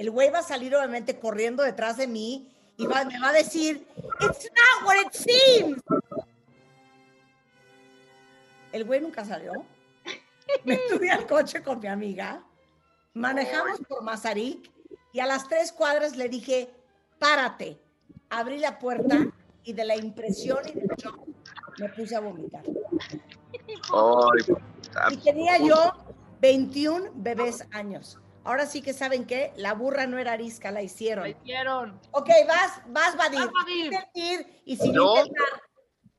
El 0.01 0.09
güey 0.09 0.31
va 0.31 0.39
a 0.39 0.41
salir 0.41 0.75
obviamente 0.75 1.19
corriendo 1.19 1.61
detrás 1.61 1.95
de 1.95 2.07
mí 2.07 2.51
y 2.75 2.87
me 2.87 2.95
va 2.95 3.29
a 3.29 3.33
decir, 3.33 3.85
it's 4.19 4.49
not 4.49 4.83
what 4.83 4.95
it 4.95 5.13
seems. 5.13 5.79
El 8.71 8.83
güey 8.85 8.99
nunca 8.99 9.23
salió. 9.23 9.63
Me 10.65 10.79
subí 10.89 11.07
al 11.07 11.27
coche 11.27 11.61
con 11.61 11.79
mi 11.79 11.87
amiga, 11.87 12.43
manejamos 13.13 13.79
por 13.87 14.01
Mazarik 14.01 14.71
y 15.13 15.19
a 15.19 15.27
las 15.27 15.47
tres 15.47 15.71
cuadras 15.71 16.15
le 16.15 16.29
dije, 16.29 16.73
párate. 17.19 17.79
Abrí 18.31 18.57
la 18.57 18.79
puerta 18.79 19.27
y 19.63 19.73
de 19.73 19.85
la 19.85 19.95
impresión 19.95 20.67
y 20.67 20.79
del 20.79 20.97
shock 20.97 21.27
me 21.77 21.89
puse 21.89 22.15
a 22.15 22.21
vomitar. 22.21 22.63
y 25.11 25.17
tenía 25.17 25.59
yo 25.59 25.93
21 26.39 27.11
bebés 27.13 27.67
años. 27.69 28.17
Ahora 28.43 28.65
sí 28.65 28.81
que 28.81 28.93
saben 28.93 29.25
que 29.25 29.53
la 29.55 29.73
burra 29.73 30.07
no 30.07 30.17
era 30.17 30.33
arisca, 30.33 30.71
la 30.71 30.81
hicieron. 30.81 31.23
La 31.25 31.29
hicieron. 31.29 31.99
Ok, 32.11 32.29
vas, 32.47 32.81
vas, 32.87 33.15
Vadir. 33.15 33.39
Vas, 33.91 34.07
Y 34.65 34.77
si 34.77 34.91
no, 34.91 35.15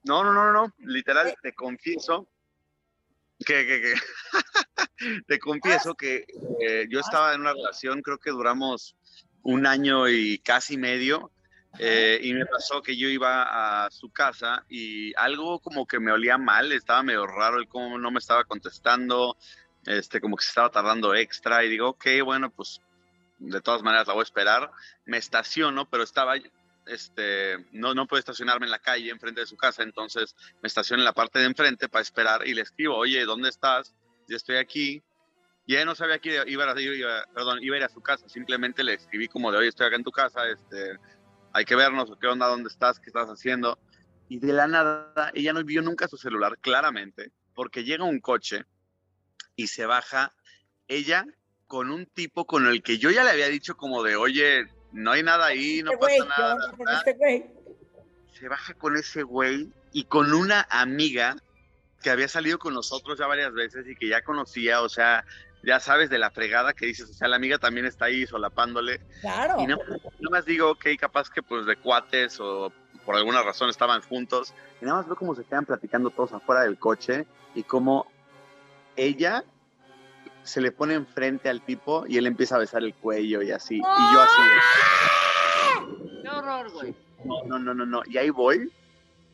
no, 0.04 0.24
no, 0.24 0.32
no, 0.32 0.52
no, 0.52 0.74
literal, 0.78 1.34
te 1.42 1.52
confieso 1.52 2.28
que, 3.44 3.66
que, 3.66 3.80
que 3.82 3.94
te 5.26 5.38
confieso 5.38 5.94
que 5.94 6.24
eh, 6.60 6.86
yo 6.88 7.00
estaba 7.00 7.34
en 7.34 7.40
una 7.40 7.52
relación, 7.52 8.02
creo 8.02 8.18
que 8.18 8.30
duramos 8.30 8.96
un 9.42 9.66
año 9.66 10.08
y 10.08 10.38
casi 10.38 10.76
medio, 10.76 11.32
eh, 11.78 12.20
y 12.22 12.34
me 12.34 12.44
pasó 12.46 12.82
que 12.82 12.96
yo 12.96 13.08
iba 13.08 13.84
a 13.86 13.90
su 13.90 14.10
casa 14.10 14.64
y 14.68 15.14
algo 15.16 15.58
como 15.60 15.86
que 15.86 15.98
me 15.98 16.12
olía 16.12 16.36
mal, 16.36 16.70
estaba 16.70 17.02
medio 17.02 17.26
raro 17.26 17.58
el 17.58 17.66
cómo 17.66 17.98
no 17.98 18.10
me 18.10 18.18
estaba 18.18 18.44
contestando, 18.44 19.36
este, 19.86 20.20
como 20.20 20.36
que 20.36 20.44
se 20.44 20.50
estaba 20.50 20.70
tardando 20.70 21.14
extra 21.14 21.64
y 21.64 21.68
digo, 21.68 21.90
ok, 21.90 22.06
bueno, 22.24 22.50
pues 22.50 22.80
de 23.38 23.60
todas 23.60 23.82
maneras 23.82 24.06
la 24.06 24.14
voy 24.14 24.20
a 24.20 24.24
esperar. 24.24 24.70
Me 25.04 25.18
estaciono, 25.18 25.88
pero 25.88 26.02
estaba, 26.02 26.34
este, 26.86 27.66
no, 27.72 27.94
no 27.94 28.06
puedo 28.06 28.20
estacionarme 28.20 28.66
en 28.66 28.70
la 28.70 28.78
calle 28.78 29.10
enfrente 29.10 29.40
de 29.40 29.46
su 29.46 29.56
casa, 29.56 29.82
entonces 29.82 30.36
me 30.62 30.66
estaciono 30.66 31.00
en 31.00 31.04
la 31.04 31.12
parte 31.12 31.38
de 31.38 31.46
enfrente 31.46 31.88
para 31.88 32.02
esperar 32.02 32.46
y 32.46 32.54
le 32.54 32.62
escribo, 32.62 32.96
oye, 32.96 33.24
¿dónde 33.24 33.48
estás? 33.48 33.94
Ya 34.28 34.36
estoy 34.36 34.56
aquí. 34.56 35.02
Y 35.64 35.74
ella 35.74 35.84
no 35.84 35.94
sabía 35.94 36.18
que 36.18 36.42
iba 36.46 36.72
a, 36.72 36.80
iba, 36.80 37.24
perdón, 37.34 37.62
iba 37.62 37.76
a 37.76 37.78
ir 37.78 37.84
a 37.84 37.88
su 37.88 38.00
casa, 38.00 38.28
simplemente 38.28 38.82
le 38.82 38.94
escribí 38.94 39.28
como 39.28 39.52
de, 39.52 39.58
oye, 39.58 39.68
estoy 39.68 39.86
acá 39.86 39.96
en 39.96 40.04
tu 40.04 40.10
casa, 40.10 40.48
este, 40.48 40.98
hay 41.52 41.64
que 41.64 41.76
vernos, 41.76 42.10
qué 42.20 42.26
onda, 42.26 42.48
dónde 42.48 42.68
estás, 42.68 42.98
qué 42.98 43.06
estás 43.06 43.28
haciendo. 43.28 43.78
Y 44.28 44.40
de 44.40 44.52
la 44.52 44.66
nada, 44.66 45.30
ella 45.34 45.52
no 45.52 45.62
vio 45.62 45.82
nunca 45.82 46.08
su 46.08 46.16
celular, 46.16 46.58
claramente, 46.58 47.30
porque 47.54 47.84
llega 47.84 48.02
un 48.02 48.18
coche 48.18 48.64
y 49.62 49.68
se 49.68 49.86
baja 49.86 50.32
ella 50.88 51.24
con 51.68 51.90
un 51.90 52.06
tipo 52.06 52.46
con 52.46 52.66
el 52.66 52.82
que 52.82 52.98
yo 52.98 53.10
ya 53.10 53.22
le 53.22 53.30
había 53.30 53.48
dicho 53.48 53.76
como 53.76 54.02
de, 54.02 54.16
oye, 54.16 54.66
no 54.90 55.12
hay 55.12 55.22
nada 55.22 55.46
ahí, 55.46 55.82
no 55.82 55.92
pasa 55.92 56.24
nada. 56.24 56.74
Este 57.06 57.50
se 58.38 58.48
baja 58.48 58.74
con 58.74 58.96
ese 58.96 59.22
güey 59.22 59.72
y 59.92 60.04
con 60.04 60.34
una 60.34 60.66
amiga 60.68 61.36
que 62.02 62.10
había 62.10 62.26
salido 62.26 62.58
con 62.58 62.74
nosotros 62.74 63.18
ya 63.20 63.28
varias 63.28 63.52
veces 63.52 63.86
y 63.86 63.94
que 63.94 64.08
ya 64.08 64.22
conocía, 64.22 64.82
o 64.82 64.88
sea, 64.88 65.24
ya 65.62 65.78
sabes 65.78 66.10
de 66.10 66.18
la 66.18 66.32
fregada 66.32 66.72
que 66.72 66.86
dices, 66.86 67.08
o 67.08 67.14
sea, 67.14 67.28
la 67.28 67.36
amiga 67.36 67.58
también 67.58 67.86
está 67.86 68.06
ahí 68.06 68.26
solapándole. 68.26 69.00
Claro. 69.20 69.60
Y 69.60 69.66
no, 69.68 69.78
más 70.28 70.44
digo, 70.44 70.72
ok, 70.72 70.86
capaz 70.98 71.30
que 71.30 71.40
pues 71.40 71.66
de 71.66 71.76
cuates 71.76 72.40
o 72.40 72.72
por 73.06 73.14
alguna 73.14 73.44
razón 73.44 73.70
estaban 73.70 74.02
juntos. 74.02 74.52
Y 74.80 74.86
nada 74.86 74.98
más 74.98 75.06
veo 75.06 75.14
cómo 75.14 75.36
se 75.36 75.44
quedan 75.44 75.66
platicando 75.66 76.10
todos 76.10 76.32
afuera 76.32 76.62
del 76.62 76.78
coche 76.78 77.26
y 77.54 77.62
cómo 77.62 78.10
ella 78.96 79.44
se 80.44 80.60
le 80.60 80.72
pone 80.72 80.94
enfrente 80.94 81.48
al 81.48 81.62
tipo 81.62 82.04
y 82.06 82.18
él 82.18 82.26
empieza 82.26 82.56
a 82.56 82.58
besar 82.58 82.82
el 82.82 82.94
cuello 82.94 83.40
y 83.42 83.50
así. 83.50 83.76
Y 83.76 83.80
yo 83.80 84.20
así 84.20 84.42
¡Qué 86.22 86.28
horror, 86.28 86.70
güey! 86.72 86.94
No, 87.24 87.58
no, 87.58 87.74
no, 87.74 87.86
no. 87.86 88.02
Y 88.06 88.18
ahí 88.18 88.30
voy, 88.30 88.70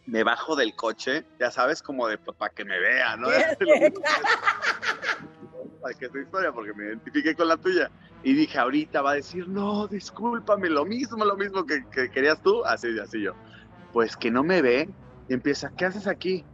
me 0.06 0.24
bajo 0.24 0.56
del 0.56 0.74
coche, 0.74 1.24
ya 1.38 1.50
sabes, 1.50 1.82
como 1.82 2.08
de 2.08 2.18
pues, 2.18 2.36
para 2.36 2.52
que 2.52 2.64
me 2.64 2.78
vea, 2.78 3.16
¿no? 3.16 3.28
para 5.82 5.94
que 5.94 6.08
tu 6.08 6.18
historia, 6.18 6.52
porque 6.52 6.72
me 6.74 6.86
identifique 6.86 7.34
con 7.34 7.48
la 7.48 7.56
tuya. 7.56 7.90
Y 8.22 8.34
dije, 8.34 8.58
ahorita 8.58 9.02
va 9.02 9.12
a 9.12 9.14
decir, 9.14 9.48
no, 9.48 9.86
discúlpame, 9.86 10.68
lo 10.68 10.84
mismo, 10.84 11.24
lo 11.24 11.36
mismo 11.36 11.64
que, 11.64 11.84
que 11.90 12.10
querías 12.10 12.42
tú. 12.42 12.64
Así, 12.64 12.98
así 12.98 13.22
yo. 13.22 13.32
Pues 13.92 14.16
que 14.16 14.30
no 14.30 14.42
me 14.42 14.60
ve 14.60 14.88
y 15.28 15.34
empieza, 15.34 15.70
¿qué 15.76 15.86
haces 15.86 16.06
aquí? 16.06 16.44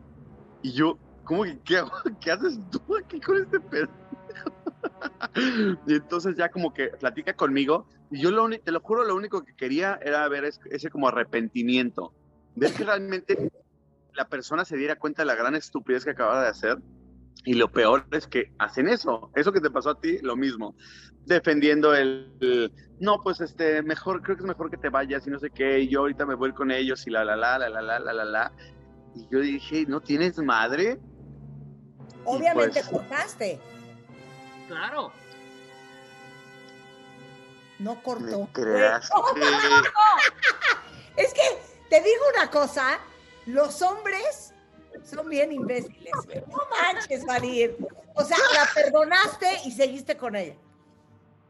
Y 0.63 0.73
yo, 0.73 0.99
¿cómo 1.25 1.45
que 1.45 1.59
qué, 1.65 1.83
qué 2.21 2.33
haces 2.33 2.59
tú 2.71 2.81
aquí 2.97 3.21
con 3.21 3.39
este 3.39 3.61
pedo? 3.61 3.89
y 5.87 5.95
entonces 5.95 6.37
ya 6.37 6.51
como 6.51 6.73
que 6.73 6.89
platica 6.89 7.35
conmigo 7.35 7.87
y 8.11 8.21
yo 8.21 8.31
lo 8.31 8.49
te 8.51 8.73
lo 8.73 8.81
juro, 8.81 9.05
lo 9.05 9.15
único 9.15 9.45
que 9.45 9.55
quería 9.55 9.99
era 10.03 10.29
ver 10.29 10.45
ese 10.45 10.91
como 10.91 11.09
arrepentimiento, 11.09 12.13
ver 12.55 12.73
que 12.73 12.85
realmente 12.85 13.51
la 14.13 14.29
persona 14.29 14.65
se 14.65 14.77
diera 14.77 14.97
cuenta 14.97 15.23
de 15.23 15.27
la 15.27 15.35
gran 15.35 15.55
estupidez 15.55 16.05
que 16.05 16.11
acababa 16.11 16.43
de 16.43 16.49
hacer 16.49 16.79
y 17.45 17.55
lo 17.55 17.71
peor 17.71 18.07
es 18.13 18.27
que 18.27 18.53
hacen 18.59 18.89
eso, 18.89 19.31
eso 19.35 19.53
que 19.53 19.61
te 19.61 19.71
pasó 19.71 19.91
a 19.91 20.01
ti, 20.01 20.19
lo 20.23 20.37
mismo, 20.37 20.77
defendiendo 21.27 21.95
el, 21.95 22.73
no, 23.01 23.21
pues 23.21 23.41
este, 23.41 23.83
mejor, 23.83 24.23
creo 24.23 24.37
que 24.37 24.43
es 24.43 24.49
mejor 24.49 24.71
que 24.71 24.77
te 24.77 24.89
vayas 24.89 25.27
y 25.27 25.31
no 25.31 25.39
sé 25.39 25.51
qué, 25.51 25.81
y 25.81 25.89
yo 25.89 26.01
ahorita 26.01 26.25
me 26.27 26.35
voy 26.35 26.53
con 26.53 26.71
ellos 26.71 27.07
y 27.07 27.11
la, 27.11 27.25
la, 27.25 27.37
la, 27.37 27.59
la, 27.59 27.69
la, 27.69 27.83
la, 27.83 27.99
la, 27.99 28.13
la, 28.13 28.25
la. 28.25 28.53
Y 29.15 29.29
yo 29.31 29.41
dije, 29.41 29.85
¿no 29.87 30.01
tienes 30.01 30.39
madre? 30.39 30.99
Obviamente 32.25 32.81
pues, 32.81 32.89
cortaste. 32.89 33.61
Claro. 34.69 35.13
No 37.79 38.03
cortó. 38.03 38.49
es 41.17 41.35
que 41.35 41.43
te 41.91 42.01
digo 42.01 42.23
una 42.35 42.51
cosa, 42.51 42.99
los 43.47 43.83
hombres 43.83 44.55
son 45.05 45.29
bien 45.29 45.53
imbéciles. 45.53 46.13
No 46.49 46.59
manches, 46.71 47.27
Farid. 47.27 47.73
O 48.15 48.25
sea, 48.25 48.39
la 48.55 48.67
perdonaste 48.75 49.47
y 49.67 49.73
seguiste 49.73 50.17
con 50.17 50.37
ella. 50.37 50.57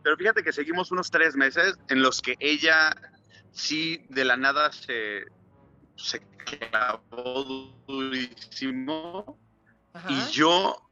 Pero 0.02 0.16
fíjate 0.16 0.42
que 0.42 0.52
seguimos 0.52 0.90
unos 0.90 1.10
tres 1.10 1.36
meses 1.36 1.76
en 1.88 2.02
los 2.02 2.20
que 2.20 2.34
ella 2.40 2.94
sí 3.52 4.04
de 4.08 4.24
la 4.24 4.36
nada 4.36 4.72
se, 4.72 5.24
se 5.96 6.20
clavó 6.44 7.44
durísimo 7.86 9.38
y 10.08 10.20
yo 10.30 10.84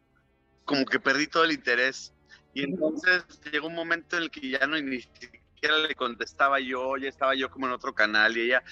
como 0.64 0.86
que 0.86 1.00
perdí 1.00 1.26
todo 1.26 1.44
el 1.44 1.52
interés. 1.52 2.11
Y 2.54 2.64
entonces 2.64 3.24
llegó 3.50 3.68
un 3.68 3.74
momento 3.74 4.16
en 4.16 4.24
el 4.24 4.30
que 4.30 4.50
ya 4.50 4.66
no 4.66 4.80
ni 4.80 5.00
siquiera 5.00 5.78
le 5.88 5.94
contestaba 5.94 6.60
yo, 6.60 6.96
ya 6.96 7.08
estaba 7.08 7.34
yo 7.34 7.50
como 7.50 7.66
en 7.66 7.72
otro 7.72 7.94
canal 7.94 8.36
y 8.36 8.42
ella 8.42 8.62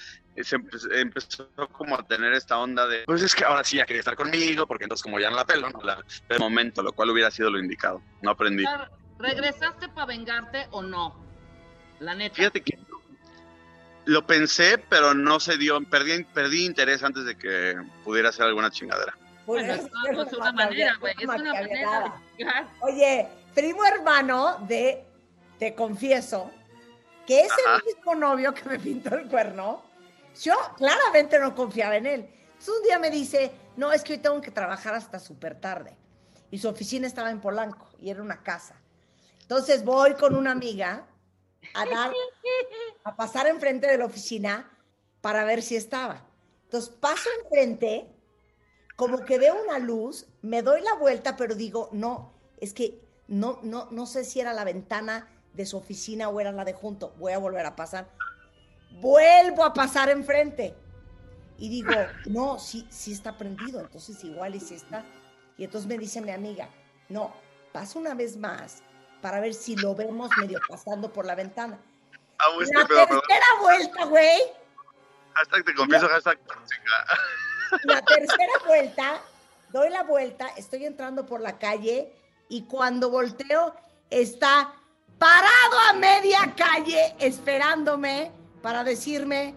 se 0.41 0.57
empezó, 0.91 1.49
como 1.71 1.95
a 1.95 2.03
tener 2.03 2.33
esta 2.33 2.57
onda 2.57 2.87
de, 2.87 3.03
pues 3.05 3.21
es 3.21 3.35
que 3.35 3.43
ahora 3.43 3.63
sí 3.63 3.77
ya 3.77 3.85
quería 3.85 4.01
estar 4.01 4.15
conmigo, 4.15 4.67
porque 4.67 4.85
entonces 4.85 5.03
como 5.03 5.19
ya 5.19 5.29
no 5.29 5.35
la 5.35 5.45
pelo, 5.45 5.69
no 5.69 5.81
la 5.81 6.03
de 6.29 6.39
momento, 6.39 6.83
lo 6.83 6.93
cual 6.93 7.09
hubiera 7.09 7.31
sido 7.31 7.49
lo 7.49 7.59
indicado. 7.59 8.01
No 8.21 8.31
aprendí. 8.31 8.63
¿Regresaste 9.19 9.87
para 9.89 10.07
vengarte 10.07 10.67
o 10.71 10.81
no? 10.81 11.15
La 11.99 12.15
neta. 12.15 12.35
Fíjate 12.35 12.61
que 12.61 12.77
Lo 14.05 14.25
pensé, 14.25 14.77
pero 14.77 15.13
no 15.13 15.39
se 15.39 15.57
dio. 15.57 15.79
Perdí, 15.89 16.23
perdí 16.23 16.65
interés 16.65 17.03
antes 17.03 17.25
de 17.25 17.37
que 17.37 17.75
pudiera 18.03 18.29
hacer 18.29 18.45
alguna 18.45 18.71
chingadera. 18.71 19.15
Bueno, 19.45 19.73
es, 19.73 19.81
es 19.81 20.33
una 20.33 20.51
manera, 20.51 20.95
güey. 20.99 21.13
Es 21.19 21.25
una 21.25 21.53
manera. 21.53 22.15
Oye, 22.79 23.27
primo 23.53 23.83
hermano 23.85 24.57
de 24.67 25.05
Te 25.59 25.75
Confieso, 25.75 26.51
que 27.25 27.41
es 27.41 27.51
el 27.65 27.95
mismo 27.95 28.15
novio 28.15 28.53
que 28.53 28.67
me 28.67 28.79
pintó 28.79 29.15
el 29.15 29.27
cuerno, 29.27 29.83
yo 30.41 30.53
claramente 30.77 31.39
no 31.39 31.55
confiaba 31.55 31.97
en 31.97 32.05
él. 32.05 32.29
Entonces 32.51 32.75
un 32.77 32.83
día 32.83 32.99
me 32.99 33.09
dice, 33.09 33.51
no, 33.75 33.91
es 33.91 34.03
que 34.03 34.13
hoy 34.13 34.19
tengo 34.19 34.41
que 34.41 34.51
trabajar 34.51 34.93
hasta 34.93 35.19
súper 35.19 35.59
tarde. 35.59 35.95
Y 36.49 36.59
su 36.59 36.67
oficina 36.67 37.07
estaba 37.07 37.31
en 37.31 37.41
Polanco 37.41 37.89
y 37.99 38.09
era 38.09 38.21
una 38.21 38.43
casa. 38.43 38.75
Entonces 39.41 39.83
voy 39.83 40.13
con 40.15 40.35
una 40.35 40.51
amiga 40.51 41.07
a 41.73 41.85
dar, 41.85 42.11
a 43.03 43.15
pasar 43.15 43.47
enfrente 43.47 43.87
de 43.87 43.97
la 43.97 44.05
oficina 44.05 44.69
para 45.21 45.43
ver 45.43 45.61
si 45.61 45.75
estaba. 45.75 46.25
Entonces 46.63 46.89
paso 46.89 47.29
enfrente, 47.43 48.09
como 48.95 49.23
que 49.25 49.37
veo 49.37 49.61
una 49.63 49.79
luz, 49.79 50.27
me 50.41 50.61
doy 50.61 50.81
la 50.81 50.93
vuelta, 50.95 51.35
pero 51.35 51.55
digo, 51.55 51.89
no, 51.91 52.33
es 52.59 52.73
que 52.73 53.01
no, 53.31 53.59
no, 53.63 53.87
no 53.91 54.05
sé 54.05 54.25
si 54.25 54.41
era 54.41 54.51
la 54.51 54.65
ventana 54.65 55.25
de 55.53 55.65
su 55.65 55.77
oficina 55.77 56.27
o 56.27 56.41
era 56.41 56.51
la 56.51 56.65
de 56.65 56.73
junto. 56.73 57.13
Voy 57.17 57.31
a 57.31 57.37
volver 57.37 57.65
a 57.65 57.77
pasar. 57.77 58.09
Vuelvo 58.99 59.63
a 59.63 59.73
pasar 59.73 60.09
enfrente. 60.09 60.75
Y 61.57 61.69
digo, 61.69 61.93
no, 62.25 62.59
sí, 62.59 62.85
sí 62.91 63.13
está 63.13 63.37
prendido, 63.37 63.79
entonces 63.79 64.21
igual 64.25 64.55
y 64.55 64.59
sí 64.59 64.75
está. 64.75 65.05
Y 65.57 65.63
entonces 65.63 65.87
me 65.87 65.97
dice 65.97 66.19
mi 66.19 66.31
amiga, 66.31 66.67
no, 67.07 67.33
pasa 67.71 67.99
una 67.99 68.13
vez 68.15 68.35
más 68.35 68.83
para 69.21 69.39
ver 69.39 69.53
si 69.53 69.77
lo 69.77 69.95
vemos 69.95 70.29
medio 70.37 70.59
pasando 70.67 71.13
por 71.13 71.25
la 71.25 71.35
ventana. 71.35 71.79
Ah, 72.37 72.49
la 72.59 72.85
tercera 72.85 73.45
vuelta, 73.61 74.05
güey. 74.05 74.41
Hashtag 75.35 75.63
te 75.63 75.73
confieso, 75.73 76.09
hashtag 76.09 76.37
La 77.85 78.01
tercera 78.01 78.53
vuelta, 78.67 79.21
doy 79.69 79.89
la 79.89 80.03
vuelta, 80.03 80.49
estoy 80.57 80.85
entrando 80.85 81.25
por 81.25 81.39
la 81.39 81.57
calle 81.57 82.13
y 82.51 82.63
cuando 82.63 83.09
volteo 83.09 83.73
está 84.09 84.73
parado 85.17 85.79
a 85.89 85.93
media 85.93 86.53
calle 86.53 87.15
esperándome 87.17 88.29
para 88.61 88.83
decirme, 88.83 89.55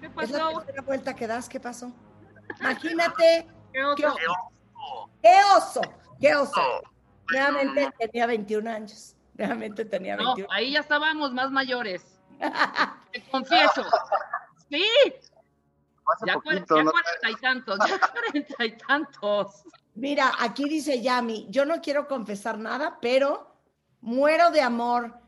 ¿qué 0.00 0.08
pasó? 0.08 0.24
Es 0.24 0.42
la 0.42 0.52
tercera 0.54 0.82
vuelta 0.82 1.14
que 1.14 1.26
das, 1.26 1.50
¿qué 1.50 1.60
pasó? 1.60 1.92
Imagínate. 2.60 3.46
¿Qué 3.72 3.84
oso? 3.84 4.16
¿Qué 4.16 4.26
oso? 4.26 4.40
¿Qué 5.22 5.40
oso? 5.54 5.80
¿Qué 6.18 6.34
oso? 6.34 6.82
Realmente 7.26 7.90
tenía 7.98 8.24
21 8.24 8.70
años. 8.70 9.14
Realmente 9.34 9.84
tenía 9.84 10.16
21. 10.16 10.48
No, 10.48 10.54
ahí 10.54 10.72
ya 10.72 10.80
estábamos 10.80 11.34
más 11.34 11.50
mayores. 11.50 12.18
Te 13.12 13.22
confieso. 13.30 13.84
Sí. 14.70 14.82
Ya, 16.26 16.34
poquito, 16.34 16.76
ya 16.76 16.84
¿no? 16.84 16.90
cuarenta 16.90 17.30
y 17.30 17.34
tantos, 17.34 17.78
ya 17.86 18.00
cuarenta 18.00 18.64
y 18.64 18.76
tantos. 18.78 19.62
Mira, 19.98 20.32
aquí 20.38 20.68
dice 20.68 21.02
Yami, 21.02 21.48
yo 21.50 21.64
no 21.64 21.80
quiero 21.80 22.06
confesar 22.06 22.56
nada, 22.56 22.98
pero 23.02 23.52
muero 24.00 24.52
de 24.52 24.60
amor. 24.60 25.18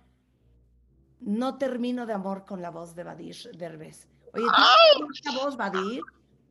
No 1.18 1.58
termino 1.58 2.06
de 2.06 2.12
amor 2.12 2.44
con 2.44 2.62
la 2.62 2.70
voz 2.70 2.94
de 2.94 3.02
Badir 3.02 3.36
Derbez. 3.56 4.06
Oye, 4.32 4.44
tienes 4.44 5.00
bonita 5.00 5.44
voz, 5.44 5.56
Badir. 5.56 6.02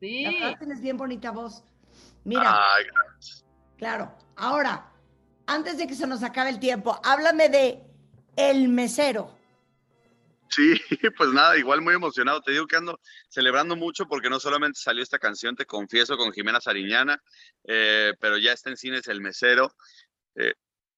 Sí. 0.01 0.23
La 0.23 0.31
verdad 0.31 0.59
tienes 0.59 0.81
bien 0.81 0.97
bonita 0.97 1.31
voz. 1.31 1.63
Mira, 2.25 2.73
Ay, 2.75 2.83
claro. 3.77 4.13
Ahora, 4.35 4.91
antes 5.47 5.77
de 5.77 5.87
que 5.87 5.95
se 5.95 6.05
nos 6.05 6.21
acabe 6.21 6.49
el 6.49 6.59
tiempo, 6.59 6.99
háblame 7.03 7.47
de 7.47 7.81
El 8.35 8.67
Mesero. 8.67 9.31
Sí, 10.49 10.73
pues 11.17 11.29
nada, 11.31 11.57
igual 11.57 11.81
muy 11.81 11.93
emocionado. 11.93 12.41
Te 12.41 12.51
digo 12.51 12.67
que 12.67 12.75
ando 12.75 12.99
celebrando 13.29 13.75
mucho 13.75 14.07
porque 14.07 14.29
no 14.29 14.39
solamente 14.39 14.79
salió 14.79 15.03
esta 15.03 15.19
canción, 15.19 15.55
te 15.55 15.65
confieso, 15.65 16.17
con 16.17 16.31
Jimena 16.31 16.59
Sariñana, 16.59 17.21
eh, 17.67 18.13
pero 18.19 18.37
ya 18.37 18.53
está 18.53 18.69
en 18.69 18.77
cines 18.77 19.07
El 19.07 19.21
Mesero. 19.21 19.75
Eh, 20.35 20.53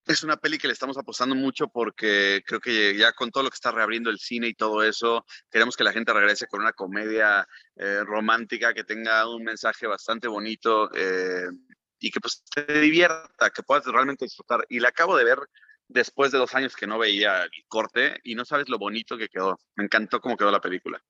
es 0.08 0.24
una 0.24 0.38
peli 0.38 0.58
que 0.58 0.68
le 0.68 0.74
estamos 0.74 0.98
apostando 0.98 1.36
mucho 1.36 1.68
porque 1.68 2.42
creo 2.46 2.60
que 2.60 2.98
ya 2.98 3.14
con 3.14 3.30
todo 3.30 3.44
lo 3.44 3.50
que 3.50 3.56
está 3.56 3.72
reabriendo 3.72 4.10
el 4.10 4.20
cine 4.20 4.48
y 4.48 4.54
todo 4.54 4.84
eso, 4.84 5.26
queremos 5.50 5.76
que 5.76 5.84
la 5.84 5.94
gente 5.94 6.14
regrese 6.14 6.48
con 6.48 6.62
una 6.62 6.74
comedia 6.74 7.48
eh, 7.76 8.04
romántica 8.04 8.74
que 8.74 8.84
tenga 8.84 9.28
un 9.30 9.44
mensaje 9.44 9.86
bastante 9.88 10.28
bonito 10.28 10.90
eh, 10.96 11.48
y 12.00 12.10
que 12.10 12.20
pues 12.20 12.44
te 12.54 12.80
divierta, 12.80 13.52
que 13.52 13.64
puedas 13.64 13.86
realmente 13.86 14.26
disfrutar. 14.26 14.66
Y 14.70 14.80
la 14.80 14.90
acabo 14.90 15.16
de 15.16 15.24
ver 15.24 15.38
después 15.92 16.32
de 16.32 16.38
dos 16.38 16.54
años 16.56 16.76
que 16.76 16.88
no 16.88 16.98
veía 16.98 17.44
el 17.44 17.66
corte 17.68 18.20
y 18.24 18.36
no 18.36 18.46
sabes 18.46 18.70
lo 18.70 18.78
bonito 18.78 19.18
que 19.18 19.30
quedó. 19.30 19.60
Me 19.76 19.84
encantó 19.84 20.20
cómo 20.20 20.38
quedó 20.38 20.52
la 20.52 20.62
película. 20.62 21.04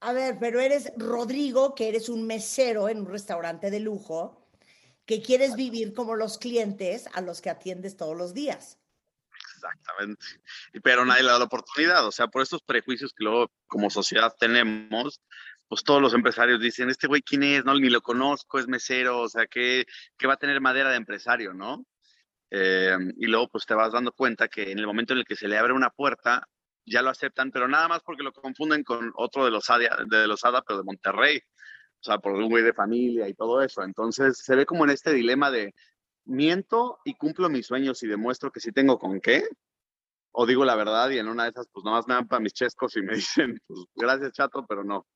A 0.00 0.12
ver, 0.12 0.36
pero 0.40 0.60
eres 0.60 0.92
Rodrigo, 0.96 1.74
que 1.74 1.88
eres 1.88 2.08
un 2.08 2.26
mesero 2.26 2.88
en 2.88 2.98
un 2.98 3.06
restaurante 3.06 3.70
de 3.70 3.80
lujo, 3.80 4.48
que 5.06 5.22
quieres 5.22 5.54
vivir 5.54 5.94
como 5.94 6.16
los 6.16 6.38
clientes 6.38 7.08
a 7.14 7.20
los 7.20 7.40
que 7.40 7.50
atiendes 7.50 7.96
todos 7.96 8.16
los 8.16 8.34
días. 8.34 8.78
Exactamente. 9.54 10.24
Pero 10.82 11.04
nadie 11.04 11.22
le 11.22 11.30
da 11.30 11.38
la 11.38 11.44
oportunidad. 11.44 12.06
O 12.06 12.12
sea, 12.12 12.26
por 12.26 12.42
estos 12.42 12.62
prejuicios 12.62 13.12
que 13.12 13.24
luego 13.24 13.52
como 13.68 13.90
sociedad 13.90 14.34
tenemos, 14.38 15.20
pues 15.68 15.84
todos 15.84 16.02
los 16.02 16.14
empresarios 16.14 16.60
dicen, 16.60 16.90
este 16.90 17.06
güey, 17.06 17.22
¿quién 17.22 17.44
es? 17.44 17.64
No, 17.64 17.74
ni 17.74 17.88
lo 17.88 18.02
conozco, 18.02 18.58
es 18.58 18.66
mesero, 18.66 19.20
o 19.20 19.28
sea, 19.28 19.46
que, 19.46 19.86
que 20.18 20.26
va 20.26 20.34
a 20.34 20.38
tener 20.38 20.60
madera 20.60 20.90
de 20.90 20.96
empresario, 20.96 21.54
¿no? 21.54 21.86
Eh, 22.54 22.98
y 23.16 23.26
luego 23.28 23.48
pues 23.48 23.64
te 23.64 23.72
vas 23.72 23.92
dando 23.92 24.12
cuenta 24.12 24.46
que 24.46 24.70
en 24.70 24.78
el 24.78 24.86
momento 24.86 25.14
en 25.14 25.20
el 25.20 25.24
que 25.24 25.36
se 25.36 25.48
le 25.48 25.56
abre 25.56 25.72
una 25.72 25.88
puerta, 25.88 26.46
ya 26.84 27.00
lo 27.00 27.08
aceptan, 27.08 27.50
pero 27.50 27.66
nada 27.66 27.88
más 27.88 28.02
porque 28.02 28.22
lo 28.22 28.30
confunden 28.30 28.84
con 28.84 29.10
otro 29.16 29.46
de 29.46 29.50
los 29.50 29.70
ADA, 29.70 30.04
de 30.06 30.26
los 30.26 30.44
ADA 30.44 30.62
pero 30.62 30.80
de 30.80 30.84
Monterrey. 30.84 31.38
O 31.38 32.04
sea, 32.04 32.18
por 32.18 32.32
un 32.32 32.50
güey 32.50 32.62
de 32.62 32.74
familia 32.74 33.26
y 33.26 33.32
todo 33.32 33.62
eso. 33.62 33.82
Entonces 33.82 34.36
se 34.36 34.54
ve 34.54 34.66
como 34.66 34.84
en 34.84 34.90
este 34.90 35.14
dilema 35.14 35.50
de 35.50 35.72
miento 36.26 36.98
y 37.06 37.14
cumplo 37.14 37.48
mis 37.48 37.66
sueños 37.66 38.02
y 38.02 38.06
demuestro 38.06 38.50
que 38.50 38.60
sí 38.60 38.70
tengo 38.70 38.98
con 38.98 39.18
qué, 39.20 39.44
o 40.32 40.44
digo 40.44 40.66
la 40.66 40.76
verdad 40.76 41.08
y 41.08 41.18
en 41.18 41.28
una 41.28 41.44
de 41.44 41.50
esas 41.50 41.68
pues 41.72 41.84
nomás 41.84 42.06
me 42.06 42.14
dan 42.14 42.28
para 42.28 42.40
mis 42.40 42.52
chescos 42.52 42.94
y 42.96 43.00
me 43.00 43.14
dicen, 43.16 43.58
pues 43.66 43.80
gracias 43.94 44.32
chato, 44.32 44.66
pero 44.68 44.84
no. 44.84 45.06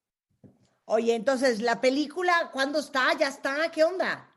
Oye, 0.87 1.14
entonces, 1.16 1.61
¿la 1.61 1.81
película 1.83 2.51
cuándo 2.53 2.79
está? 2.79 3.12
¿Ya 3.18 3.29
está? 3.29 3.70
¿Qué 3.72 3.85
onda? 3.85 4.36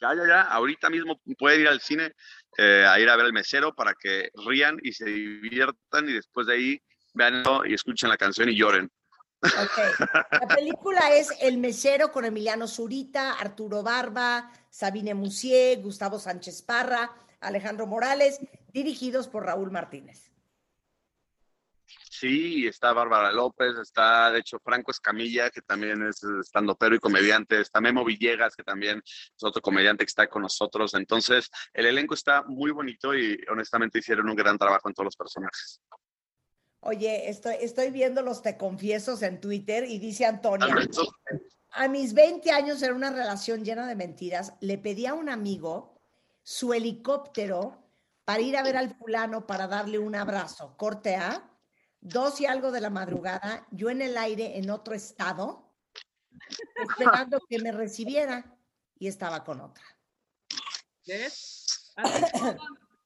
Ya, 0.00 0.14
ya, 0.14 0.26
ya, 0.26 0.42
ahorita 0.42 0.90
mismo 0.90 1.20
pueden 1.38 1.62
ir 1.62 1.68
al 1.68 1.80
cine 1.80 2.12
eh, 2.56 2.86
a 2.88 3.00
ir 3.00 3.08
a 3.08 3.16
ver 3.16 3.26
el 3.26 3.32
mesero 3.32 3.74
para 3.74 3.94
que 3.94 4.30
rían 4.46 4.78
y 4.82 4.92
se 4.92 5.06
diviertan 5.06 6.08
y 6.08 6.12
después 6.12 6.46
de 6.46 6.54
ahí 6.54 6.82
vean 7.14 7.42
y 7.66 7.74
escuchen 7.74 8.08
la 8.08 8.16
canción 8.16 8.48
y 8.48 8.56
lloren. 8.56 8.90
La 9.40 10.48
película 10.54 11.14
es 11.14 11.32
El 11.40 11.58
Mesero 11.58 12.10
con 12.10 12.24
Emiliano 12.24 12.66
Zurita, 12.66 13.34
Arturo 13.34 13.82
Barba, 13.82 14.50
Sabine 14.68 15.14
Musier, 15.14 15.80
Gustavo 15.80 16.18
Sánchez 16.18 16.62
Parra, 16.62 17.12
Alejandro 17.40 17.86
Morales, 17.86 18.40
dirigidos 18.72 19.28
por 19.28 19.44
Raúl 19.44 19.70
Martínez. 19.70 20.32
Sí, 22.18 22.66
está 22.66 22.92
Bárbara 22.92 23.30
López, 23.30 23.76
está 23.80 24.32
de 24.32 24.40
hecho 24.40 24.58
Franco 24.58 24.90
Escamilla, 24.90 25.50
que 25.50 25.62
también 25.62 26.02
es 26.02 26.20
estandopero 26.24 26.96
y 26.96 26.98
comediante, 26.98 27.60
está 27.60 27.80
Memo 27.80 28.04
Villegas, 28.04 28.56
que 28.56 28.64
también 28.64 29.00
es 29.04 29.44
otro 29.44 29.62
comediante 29.62 30.04
que 30.04 30.08
está 30.08 30.26
con 30.26 30.42
nosotros. 30.42 30.94
Entonces, 30.94 31.48
el 31.72 31.86
elenco 31.86 32.14
está 32.14 32.42
muy 32.42 32.72
bonito 32.72 33.14
y 33.14 33.38
honestamente 33.48 34.00
hicieron 34.00 34.28
un 34.28 34.34
gran 34.34 34.58
trabajo 34.58 34.88
en 34.88 34.94
todos 34.94 35.04
los 35.04 35.16
personajes. 35.16 35.80
Oye, 36.80 37.28
estoy, 37.30 37.54
estoy 37.60 37.90
viendo 37.90 38.22
los 38.22 38.42
te 38.42 38.56
confiesos 38.56 39.22
en 39.22 39.40
Twitter 39.40 39.84
y 39.84 40.00
dice 40.00 40.26
Antonia, 40.26 40.74
a 41.70 41.86
mis 41.86 42.14
20 42.14 42.50
años 42.50 42.82
era 42.82 42.94
una 42.94 43.10
relación 43.10 43.64
llena 43.64 43.86
de 43.86 43.94
mentiras, 43.94 44.54
le 44.60 44.78
pedí 44.78 45.06
a 45.06 45.14
un 45.14 45.28
amigo 45.28 46.00
su 46.42 46.72
helicóptero 46.72 47.78
para 48.24 48.42
ir 48.42 48.56
a 48.56 48.64
ver 48.64 48.76
al 48.76 48.94
fulano 48.96 49.46
para 49.46 49.68
darle 49.68 50.00
un 50.00 50.16
abrazo. 50.16 50.76
Corte 50.76 51.14
A, 51.14 51.48
dos 52.00 52.40
y 52.40 52.46
algo 52.46 52.70
de 52.70 52.80
la 52.80 52.90
madrugada, 52.90 53.66
yo 53.70 53.90
en 53.90 54.02
el 54.02 54.16
aire 54.16 54.58
en 54.58 54.70
otro 54.70 54.94
estado, 54.94 55.72
esperando 56.76 57.40
que 57.48 57.58
me 57.58 57.72
recibiera 57.72 58.56
y 58.98 59.08
estaba 59.08 59.44
con 59.44 59.60
otra. 59.60 59.84
¿Ves? 61.06 61.92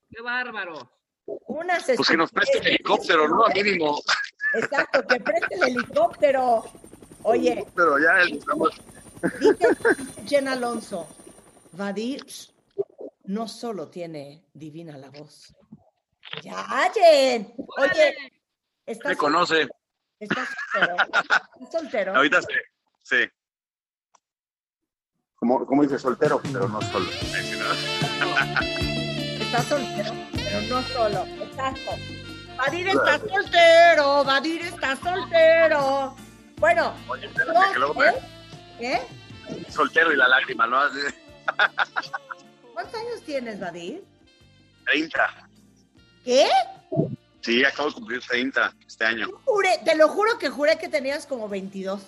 ¡Qué 0.09 0.21
bárbaro! 0.21 0.91
Unas 1.25 1.85
Pues 1.85 2.07
que 2.07 2.17
nos 2.17 2.31
preste 2.31 2.59
el 2.59 2.67
helicóptero, 2.67 3.27
¿no? 3.27 3.45
A 3.45 3.49
mínimo. 3.49 4.01
Exacto, 4.53 5.05
que 5.07 5.19
preste 5.19 5.55
el 5.55 5.63
helicóptero. 5.63 6.63
Oye, 7.23 7.65
Pero 7.75 7.97
ya 7.99 8.21
estamos. 8.21 8.71
Dice 9.39 9.67
Jen 10.27 10.49
Alonso, 10.49 11.07
Vadir 11.71 12.25
no 13.23 13.47
solo 13.47 13.87
tiene 13.87 14.43
divina 14.53 14.97
la 14.97 15.09
voz. 15.09 15.55
Ya, 16.41 16.91
Jen. 16.93 17.53
Oye, 17.77 18.15
¿estás, 18.85 19.09
Me 19.11 19.17
conoce. 19.17 19.67
estás 20.19 20.47
soltero? 20.71 20.95
¿Estás 21.03 21.71
soltero? 21.71 22.15
Ahorita 22.15 22.41
sí. 22.41 22.53
Sí. 23.03 23.17
Como, 25.35 25.65
como 25.65 25.83
dice, 25.83 25.99
soltero, 25.99 26.41
pero 26.41 26.67
no 26.69 26.81
solo. 26.81 27.09
Estás 29.39 29.65
soltero, 29.65 30.11
pero 30.33 30.61
no 30.69 30.81
solo. 30.83 31.25
Exacto. 31.43 31.91
Vadir 32.57 32.87
está 32.87 33.19
soltero, 33.19 34.23
Vadir 34.23 34.61
está 34.61 34.95
soltero. 34.95 36.15
Bueno, 36.57 36.93
Oye, 37.09 37.25
espérate, 37.25 37.73
que 37.73 37.79
luego 37.79 37.93
me- 37.95 38.07
¿eh? 38.07 38.21
¿Qué? 38.79 39.01
Soltero 39.71 40.13
y 40.13 40.15
la 40.15 40.27
lágrima, 40.29 40.65
¿no? 40.65 40.79
¿Cuántos 42.73 42.95
años 42.95 43.21
tienes, 43.25 43.59
Vadir? 43.59 44.03
30. 44.85 45.49
¿Qué? 46.23 46.47
Sí, 47.43 47.63
acabo 47.65 47.89
de 47.89 47.95
cumplir 47.95 48.21
30 48.21 48.73
este 48.87 49.05
año. 49.05 49.27
Juré, 49.43 49.79
te 49.83 49.95
lo 49.95 50.07
juro 50.07 50.37
que 50.39 50.49
juré 50.49 50.77
que 50.77 50.87
tenías 50.87 51.25
como 51.25 51.49
22. 51.49 52.01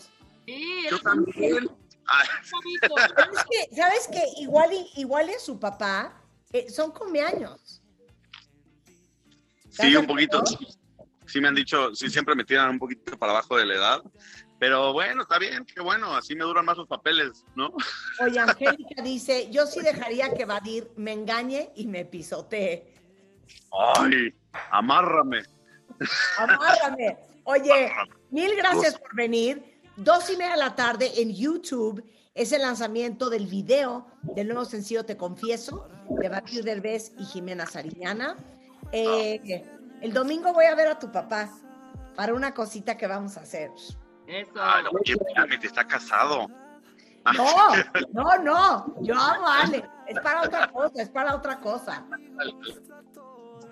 Sí, 0.45 0.85
Yo 0.89 0.99
también. 0.99 1.69
Ah, 2.07 2.23
un 2.23 2.79
chavito. 2.79 2.95
Pero 3.15 3.31
es 3.33 3.43
que, 3.43 3.75
¿sabes 3.75 4.09
qué? 4.11 4.23
Igual 4.37 4.71
y, 4.73 5.01
igual 5.01 5.29
y 5.29 5.39
su 5.39 5.59
papá 5.59 6.21
eh, 6.53 6.69
son 6.69 6.91
cumpleaños. 6.91 7.81
sí, 9.69 9.95
un 9.95 10.07
poquito. 10.07 10.41
Sí 11.27 11.41
me 11.41 11.49
han 11.49 11.55
dicho, 11.55 11.93
sí 11.95 12.09
siempre 12.09 12.35
me 12.35 12.45
tiran 12.45 12.69
un 12.69 12.79
poquito 12.79 13.17
para 13.17 13.33
abajo 13.33 13.57
de 13.57 13.65
la 13.65 13.73
edad. 13.73 14.03
Pero 14.57 14.93
bueno, 14.93 15.23
está 15.23 15.37
bien, 15.37 15.65
qué 15.65 15.81
bueno, 15.81 16.15
así 16.15 16.33
me 16.33 16.45
duran 16.45 16.63
más 16.63 16.77
los 16.77 16.87
papeles, 16.87 17.43
¿no? 17.55 17.73
Oye, 18.21 18.39
Angélica 18.39 19.01
dice, 19.03 19.49
yo 19.51 19.65
sí 19.65 19.81
dejaría 19.81 20.33
que 20.33 20.45
Vadir 20.45 20.89
me 20.95 21.11
engañe 21.11 21.71
y 21.75 21.87
me 21.87 22.05
pisotee. 22.05 22.94
Ay, 23.71 24.33
amárrame. 24.71 25.43
Amárrame. 26.37 27.17
Oye, 27.43 27.91
mil 28.31 28.55
gracias 28.55 28.97
por 28.97 29.15
venir. 29.15 29.79
Dos 29.97 30.29
y 30.29 30.37
media 30.37 30.53
de 30.53 30.59
la 30.59 30.75
tarde 30.75 31.21
en 31.21 31.33
YouTube 31.33 32.03
es 32.33 32.51
el 32.51 32.63
lanzamiento 32.63 33.29
del 33.29 33.47
video 33.47 34.07
del 34.21 34.47
nuevo 34.47 34.65
sencillo 34.65 35.05
Te 35.05 35.15
Confieso 35.15 35.87
de 36.09 36.27
Batir 36.27 36.63
Derbez 36.63 37.13
y 37.17 37.25
Jimena 37.25 37.65
Sariñana. 37.65 38.35
Eh, 38.91 39.63
el 40.01 40.13
domingo 40.13 40.53
voy 40.53 40.65
a 40.65 40.75
ver 40.75 40.87
a 40.87 40.99
tu 40.99 41.11
papá 41.11 41.49
para 42.15 42.33
una 42.33 42.53
cosita 42.53 42.97
que 42.97 43.07
vamos 43.07 43.37
a 43.37 43.41
hacer. 43.41 43.71
Eso. 44.27 44.51
Ay, 44.59 44.83
no, 44.83 44.89
oye, 44.91 45.15
está 45.63 45.87
casado. 45.87 46.47
No, 47.33 47.75
no, 48.11 48.37
no. 48.43 48.95
Yo 49.01 49.15
amo 49.15 49.47
a 49.47 49.61
Ale. 49.61 49.83
Es 50.07 50.19
para 50.19 50.41
otra 50.41 50.71
cosa, 50.71 51.01
es 51.01 51.09
para 51.09 51.35
otra 51.35 51.59
cosa. 51.59 52.05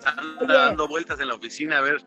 Anda 0.04 0.40
Oye. 0.44 0.52
dando 0.54 0.88
vueltas 0.88 1.20
en 1.20 1.28
la 1.28 1.34
oficina 1.34 1.78
a 1.78 1.80
ver. 1.82 2.04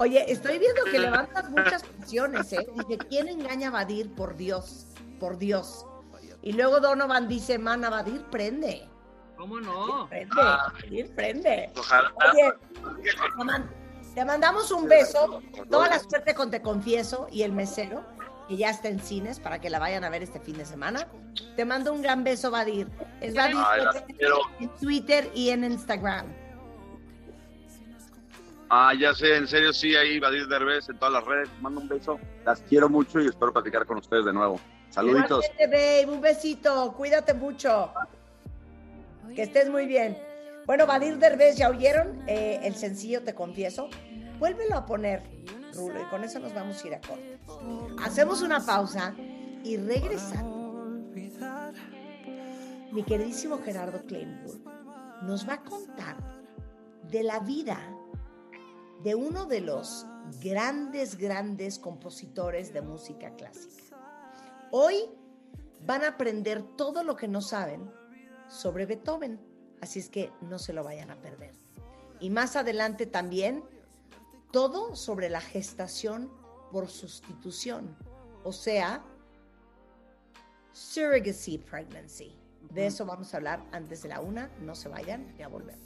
Oye, 0.00 0.30
estoy 0.30 0.58
viendo 0.58 0.84
que 0.84 0.98
levantas 0.98 1.50
muchas 1.50 1.82
canciones, 1.82 2.52
¿eh? 2.52 2.66
Dice, 2.76 2.98
¿quién 3.08 3.28
engaña 3.28 3.68
a 3.68 3.72
Badir? 3.72 4.14
Por 4.14 4.36
Dios, 4.36 4.86
por 5.18 5.38
Dios. 5.38 5.84
Y 6.42 6.52
luego 6.52 6.78
Donovan 6.80 7.26
dice, 7.28 7.58
mana, 7.58 7.90
Badir 7.90 8.22
prende. 8.30 8.88
¿Cómo 9.36 9.60
no? 9.60 10.08
Prende, 10.08 10.34
Badir 10.36 11.14
prende. 11.14 11.70
Ojalá. 11.76 12.12
Oye, 12.32 12.52
te 13.36 13.44
man- 13.44 13.70
te 14.14 14.24
mandamos 14.24 14.70
un 14.70 14.88
beso. 14.88 15.42
Toda 15.70 15.88
la 15.88 15.98
suerte 15.98 16.34
con 16.34 16.50
Te 16.50 16.62
Confieso 16.62 17.26
y 17.30 17.42
El 17.42 17.52
Mesero, 17.52 18.04
que 18.48 18.56
ya 18.56 18.70
está 18.70 18.88
en 18.88 18.98
cines 19.00 19.38
para 19.38 19.60
que 19.60 19.68
la 19.70 19.78
vayan 19.78 20.02
a 20.04 20.10
ver 20.10 20.22
este 20.22 20.40
fin 20.40 20.56
de 20.58 20.64
semana. 20.64 21.06
Te 21.56 21.64
mando 21.64 21.92
un 21.92 22.02
gran 22.02 22.24
beso, 22.24 22.50
Badir. 22.50 22.88
Es 23.20 23.34
Badir 23.34 23.56
Ay, 23.58 23.82
en 24.60 24.68
Twitter 24.76 25.30
y 25.34 25.50
en 25.50 25.64
Instagram. 25.64 26.26
Ah, 28.70 28.92
ya 28.98 29.14
sé, 29.14 29.36
en 29.36 29.46
serio, 29.46 29.72
sí, 29.72 29.96
ahí 29.96 30.18
Vadir 30.18 30.46
Derbez 30.46 30.88
en 30.88 30.98
todas 30.98 31.14
las 31.14 31.24
redes. 31.24 31.48
Mando 31.60 31.80
un 31.80 31.88
beso. 31.88 32.18
Las 32.44 32.60
quiero 32.62 32.88
mucho 32.88 33.20
y 33.20 33.26
espero 33.26 33.52
platicar 33.52 33.86
con 33.86 33.98
ustedes 33.98 34.26
de 34.26 34.32
nuevo. 34.32 34.60
Saluditos. 34.90 35.44
Babe, 35.58 36.06
un 36.06 36.20
besito, 36.20 36.92
cuídate 36.96 37.34
mucho. 37.34 37.92
Que 39.34 39.42
estés 39.42 39.70
muy 39.70 39.86
bien. 39.86 40.18
Bueno, 40.66 40.86
Vadir 40.86 41.18
Derbez, 41.18 41.56
¿ya 41.56 41.70
oyeron 41.70 42.22
eh, 42.26 42.60
el 42.62 42.74
sencillo 42.74 43.22
Te 43.22 43.34
Confieso? 43.34 43.88
Vuélvelo 44.38 44.76
a 44.76 44.86
poner, 44.86 45.22
Rulo, 45.74 46.00
y 46.00 46.04
con 46.10 46.24
eso 46.24 46.38
nos 46.38 46.54
vamos 46.54 46.82
a 46.82 46.86
ir 46.86 46.94
a 46.94 47.00
corte. 47.00 47.38
Hacemos 48.04 48.42
una 48.42 48.64
pausa 48.64 49.14
y 49.64 49.76
regresando. 49.78 50.58
Mi 52.92 53.02
queridísimo 53.02 53.60
Gerardo 53.62 54.02
Kleinburg 54.06 54.60
nos 55.22 55.48
va 55.48 55.54
a 55.54 55.62
contar 55.62 56.16
de 57.10 57.22
la 57.22 57.40
vida 57.40 57.78
de 59.02 59.14
uno 59.14 59.46
de 59.46 59.60
los 59.60 60.06
grandes, 60.42 61.16
grandes 61.16 61.78
compositores 61.78 62.72
de 62.72 62.82
música 62.82 63.34
clásica. 63.36 63.96
Hoy 64.70 64.96
van 65.86 66.02
a 66.04 66.08
aprender 66.08 66.62
todo 66.76 67.02
lo 67.04 67.16
que 67.16 67.28
no 67.28 67.40
saben 67.40 67.90
sobre 68.48 68.86
Beethoven, 68.86 69.40
así 69.80 70.00
es 70.00 70.08
que 70.08 70.32
no 70.40 70.58
se 70.58 70.72
lo 70.72 70.84
vayan 70.84 71.10
a 71.10 71.20
perder. 71.20 71.54
Y 72.20 72.30
más 72.30 72.56
adelante 72.56 73.06
también 73.06 73.62
todo 74.50 74.96
sobre 74.96 75.28
la 75.28 75.40
gestación 75.40 76.30
por 76.72 76.88
sustitución, 76.88 77.96
o 78.44 78.52
sea, 78.52 79.04
surrogacy 80.72 81.58
pregnancy. 81.58 82.36
De 82.70 82.86
eso 82.86 83.06
vamos 83.06 83.32
a 83.32 83.38
hablar 83.38 83.60
antes 83.72 84.02
de 84.02 84.10
la 84.10 84.20
una, 84.20 84.50
no 84.60 84.74
se 84.74 84.88
vayan, 84.88 85.26
ya 85.38 85.48
volvemos. 85.48 85.82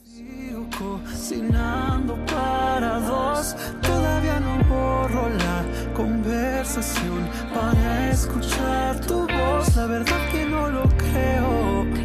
Cocinando 0.77 2.17
para 2.27 2.99
dos. 3.01 3.57
Todavía 3.81 4.41
no 4.41 4.59
borro 4.65 5.29
la 5.29 5.65
conversación 5.95 7.29
para 7.55 8.11
escuchar 8.11 9.01
tu 9.07 9.27
voz. 9.29 9.77
La 9.77 9.87
verdad 9.87 10.31
que 10.31 10.45
no 10.45 10.69
lo 10.69 10.89
creo. 10.97 12.02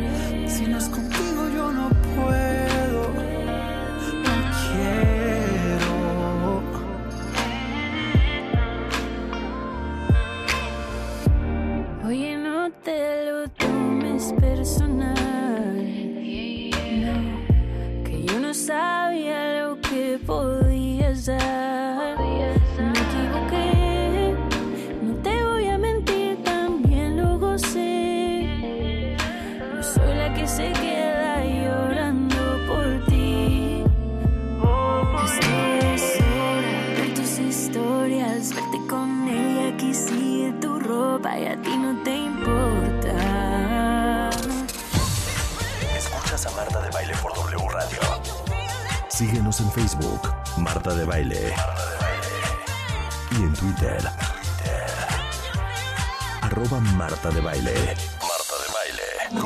En 49.48 49.72
Facebook, 49.72 50.30
Marta 50.58 50.94
de 50.94 51.06
Baile. 51.06 51.54
Y 53.32 53.36
en 53.36 53.54
Twitter, 53.54 53.98
arroba 56.42 56.82
Marta 56.82 57.30
de 57.30 57.40
Baile. 57.40 57.74
Marta 57.74 58.56
de 58.60 58.74
Baile. 58.74 59.42